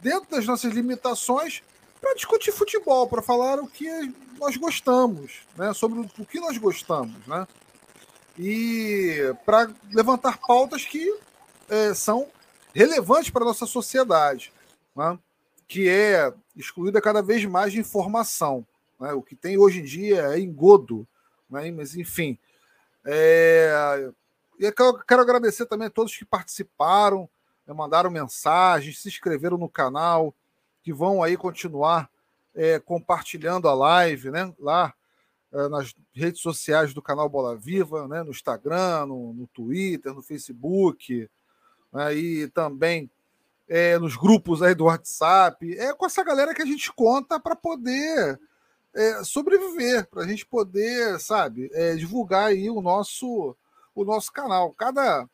[0.00, 1.62] dentro das nossas limitações
[2.00, 3.88] para discutir futebol, para falar o que
[4.38, 5.72] nós gostamos, né?
[5.72, 7.46] Sobre o que nós gostamos, né?
[8.38, 11.14] E para levantar pautas que
[11.68, 12.26] é, são
[12.74, 14.52] relevantes para a nossa sociedade,
[14.94, 15.18] né?
[15.66, 18.66] que é excluída cada vez mais de informação.
[18.98, 19.12] Né?
[19.12, 21.06] O que tem hoje em dia é engodo,
[21.48, 21.70] né?
[21.70, 22.38] mas enfim.
[23.04, 24.10] É...
[24.58, 24.72] E eu
[25.04, 27.28] quero agradecer também a todos que participaram,
[27.66, 27.72] né?
[27.72, 30.34] mandaram mensagens, se inscreveram no canal,
[30.82, 32.10] que vão aí continuar
[32.54, 34.52] é, compartilhando a live, né?
[34.58, 34.92] Lá
[35.52, 38.22] é, nas redes sociais do canal Bola Viva, né?
[38.22, 41.28] No Instagram, no, no Twitter, no Facebook,
[41.92, 42.14] né?
[42.14, 43.10] e também
[43.68, 45.78] é, nos grupos aí do WhatsApp.
[45.78, 48.38] É com essa galera que a gente conta para poder
[48.94, 53.56] é, sobreviver, para a gente poder, sabe, é, divulgar aí o nosso,
[53.94, 54.72] o nosso canal.
[54.72, 55.28] Cada,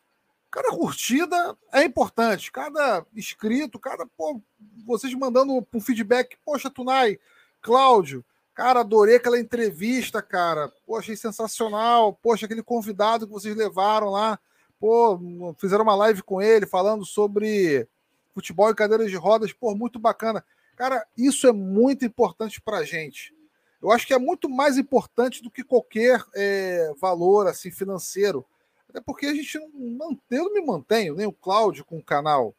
[0.50, 4.06] cada curtida é importante, cada inscrito, cada.
[4.06, 4.40] Pô,
[4.84, 7.18] vocês mandando um feedback, poxa, Tunai,
[7.62, 8.24] Cláudio.
[8.54, 10.72] Cara, adorei aquela entrevista, cara.
[10.86, 12.14] Pô, achei sensacional.
[12.14, 14.38] Poxa, aquele convidado que vocês levaram lá.
[14.78, 17.88] Pô, fizeram uma live com ele falando sobre
[18.34, 20.44] futebol e cadeiras de rodas, pô, muito bacana.
[20.76, 23.34] Cara, isso é muito importante para gente.
[23.80, 28.44] Eu acho que é muito mais importante do que qualquer é, valor assim financeiro.
[28.88, 32.54] Até porque a gente não, eu não me mantenho, nem o Cláudio com o canal.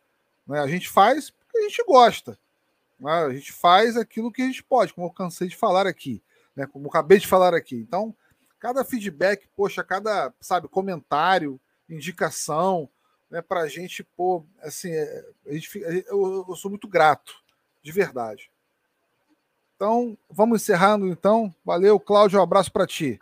[0.47, 0.59] Né?
[0.59, 2.37] A gente faz porque a gente gosta.
[2.99, 3.11] Né?
[3.11, 6.21] A gente faz aquilo que a gente pode, como eu cansei de falar aqui,
[6.55, 6.65] né?
[6.65, 7.75] como eu acabei de falar aqui.
[7.75, 8.15] Então,
[8.59, 12.89] cada feedback, poxa, cada, sabe, comentário, indicação,
[13.29, 17.33] né, para a gente, pô, assim, é, eu, eu, sou muito grato,
[17.83, 18.49] de verdade.
[19.75, 21.53] Então, vamos encerrando então.
[21.63, 23.19] Valeu, Cláudio, um abraço para ti.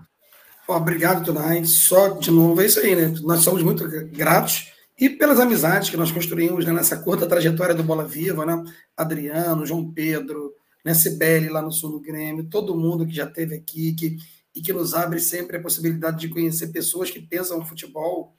[0.68, 1.66] Obrigado, Tunai.
[1.66, 3.14] Só de novo, é isso aí, né?
[3.22, 7.84] Nós somos muito gratos e pelas amizades que nós construímos né, nessa curta trajetória do
[7.84, 8.64] Bola Viva, né?
[8.96, 13.56] Adriano, João Pedro, né, Sibeli lá no sul do Grêmio, todo mundo que já esteve
[13.56, 14.18] aqui que,
[14.56, 18.34] e que nos abre sempre a possibilidade de conhecer pessoas que pensam futebol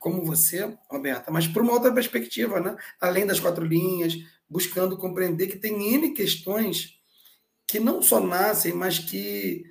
[0.00, 2.74] como você, Roberta, mas por uma outra perspectiva, né?
[2.98, 4.14] além das quatro linhas,
[4.48, 6.94] buscando compreender que tem N questões
[7.68, 9.62] que não só nascem, mas que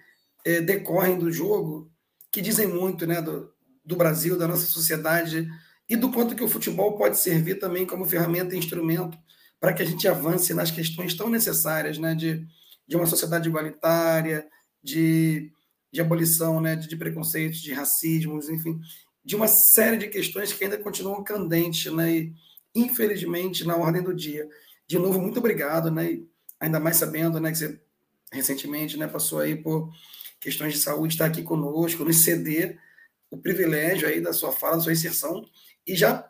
[0.46, 1.92] é, decorrem do jogo,
[2.32, 3.52] que dizem muito né, do,
[3.84, 5.50] do Brasil, da nossa sociedade,
[5.90, 9.18] e do quanto que o futebol pode servir também como ferramenta e instrumento
[9.60, 12.46] para que a gente avance nas questões tão necessárias né, de,
[12.88, 14.48] de uma sociedade igualitária,
[14.82, 15.52] de,
[15.92, 18.80] de abolição né, de, de preconceitos, de racismos, enfim
[19.30, 22.12] de uma série de questões que ainda continuam candentes, né?
[22.12, 22.34] E,
[22.74, 24.50] infelizmente, na ordem do dia.
[24.88, 26.14] De novo, muito obrigado, né?
[26.14, 26.28] E
[26.60, 27.80] ainda mais sabendo, né, que você
[28.34, 29.94] recentemente, né, passou aí por
[30.40, 32.80] questões de saúde, está aqui conosco, nos ceder
[33.30, 35.46] o privilégio aí da sua fala, da sua inserção
[35.86, 36.28] e já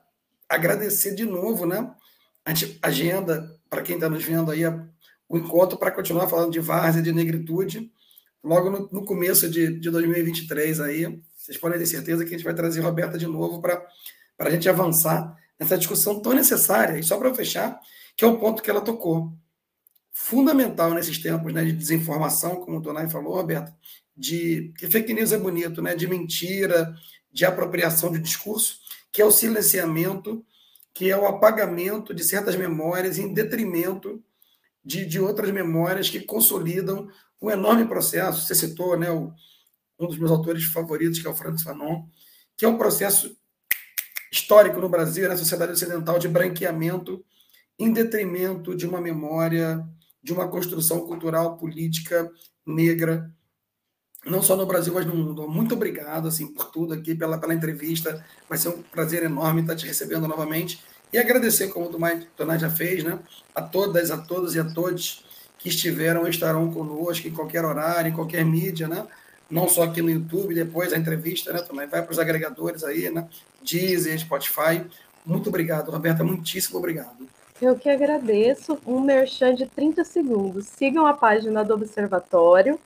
[0.50, 1.90] agradecer de novo, né?
[2.44, 2.52] A
[2.86, 4.64] agenda para quem está nos vendo aí
[5.30, 7.90] o encontro para continuar falando de várzea, de negritude,
[8.44, 12.46] logo no, no começo de, de 2023 aí, vocês podem ter certeza que a gente
[12.46, 13.84] vai trazer Roberta de novo para
[14.38, 17.00] a gente avançar nessa discussão tão necessária.
[17.00, 17.80] E só para fechar,
[18.16, 19.34] que é o ponto que ela tocou.
[20.12, 23.76] Fundamental nesses tempos né, de desinformação, como o Donai falou, Roberta,
[24.16, 26.94] de que fake news é bonito, né, de mentira,
[27.32, 28.78] de apropriação de discurso,
[29.12, 30.46] que é o silenciamento,
[30.94, 34.24] que é o apagamento de certas memórias em detrimento
[34.86, 37.10] de, de outras memórias que consolidam
[37.42, 38.46] um enorme processo.
[38.46, 39.34] Você citou né, o,
[40.00, 42.06] um dos meus autores favoritos, que é o Francis Fanon,
[42.56, 43.36] que é um processo
[44.32, 47.24] histórico no Brasil, na sociedade ocidental, de branqueamento
[47.78, 49.84] em detrimento de uma memória,
[50.22, 52.30] de uma construção cultural, política
[52.66, 53.34] negra,
[54.26, 55.48] não só no Brasil, mas no mundo.
[55.48, 58.24] Muito obrigado assim, por tudo aqui, pela, pela entrevista.
[58.48, 60.84] Vai ser um prazer enorme estar te recebendo novamente.
[61.12, 61.90] E agradecer, como o
[62.36, 63.18] Tomás já fez, né,
[63.56, 65.26] a todas, a todos e a todos
[65.58, 69.08] que estiveram estarão conosco em qualquer horário, em qualquer mídia, né?
[69.50, 71.62] Não só aqui no YouTube, depois a entrevista, né?
[71.62, 73.28] Também vai para os agregadores aí, né?
[73.64, 74.84] Deezer, Spotify.
[75.26, 77.28] Muito obrigado, Roberta, muitíssimo obrigado.
[77.62, 78.80] Eu que agradeço.
[78.86, 80.66] Um merchan de 30 segundos.
[80.68, 82.80] Sigam a página do Observatório.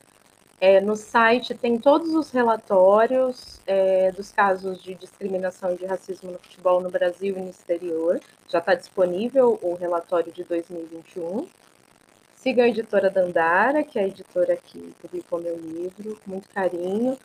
[0.60, 6.32] É, no site tem todos os relatórios é, dos casos de discriminação e de racismo
[6.32, 8.20] no futebol no Brasil e no exterior.
[8.48, 11.46] Já está disponível o relatório de 2021.
[12.44, 17.18] Sigam a editora Dandara, que é a editora que publicou meu livro, com muito carinho.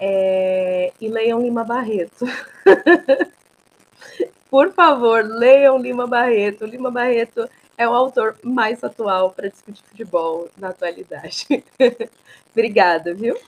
[0.00, 2.24] É, e leiam Lima Barreto.
[4.48, 6.64] Por favor, leiam Lima Barreto.
[6.64, 7.46] Lima Barreto
[7.76, 11.46] é o autor mais atual para discutir futebol na atualidade.
[12.50, 13.38] Obrigada, viu?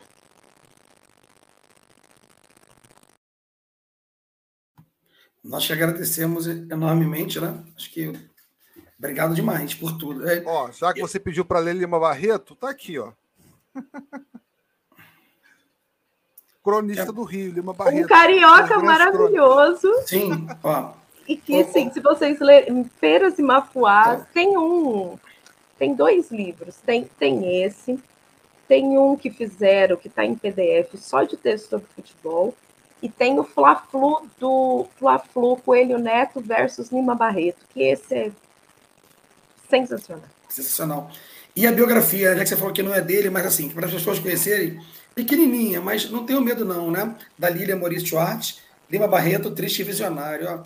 [5.42, 7.64] Nós te agradecemos enormemente, né?
[7.74, 8.29] Acho que
[9.00, 10.28] obrigado demais por tudo.
[10.28, 13.12] É, ó, já que você pediu para ler Lima Barreto, tá aqui, ó.
[16.62, 17.12] Cronista é.
[17.12, 18.04] do Rio, Lima Barreto.
[18.04, 19.90] Um carioca maravilhoso.
[20.06, 20.92] Sim, ó.
[21.26, 25.18] E que, sim, se vocês lerem Feiras e Mafuás, tem um.
[25.78, 26.76] Tem dois livros.
[26.84, 27.98] Tem, tem esse.
[28.68, 32.54] Tem um que fizeram, que está em PDF, só de texto sobre futebol.
[33.02, 38.32] E tem o Fla-Flu do Fla-Flu Coelho Neto versus Lima Barreto, que esse é
[39.70, 40.24] sensacional.
[40.48, 41.10] Sensacional.
[41.54, 43.92] E a biografia, já que você falou que não é dele, mas assim, para as
[43.92, 44.80] pessoas conhecerem,
[45.14, 47.14] pequenininha, mas não tenho medo não, né?
[47.38, 48.60] Da Lília Maurício Duarte,
[48.90, 50.46] Lima Barreto, Triste e Visionário.
[50.48, 50.62] Ó,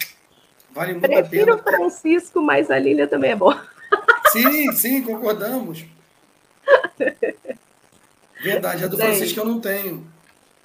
[0.73, 1.77] vale muito Prefiro a pena.
[1.77, 3.65] o Francisco, mas a Lília também é boa.
[4.33, 5.85] Sim, sim, concordamos.
[8.43, 10.07] Verdade, a do Francisco eu não tenho.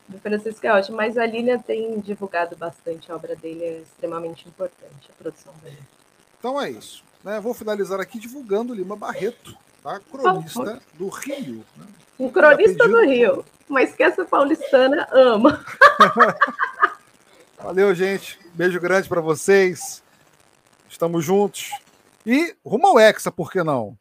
[0.08, 4.48] Do Francisco é ótimo, mas a Lília tem divulgado bastante, a obra dele é extremamente
[4.48, 5.78] importante, a produção dele.
[6.40, 7.04] Então é isso.
[7.24, 7.40] Né?
[7.40, 10.00] Vou finalizar aqui divulgando Lima Barreto, tá?
[10.00, 11.66] cronista do Rio.
[11.76, 11.86] Né?
[12.18, 15.64] Um cronista do Rio, mas que essa paulistana ama.
[17.62, 18.40] Valeu, gente.
[18.54, 20.02] Beijo grande para vocês.
[20.90, 21.72] Estamos juntos.
[22.26, 23.98] E rumo ao Hexa, por que não?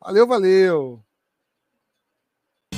[0.00, 1.00] Valeu, valeu.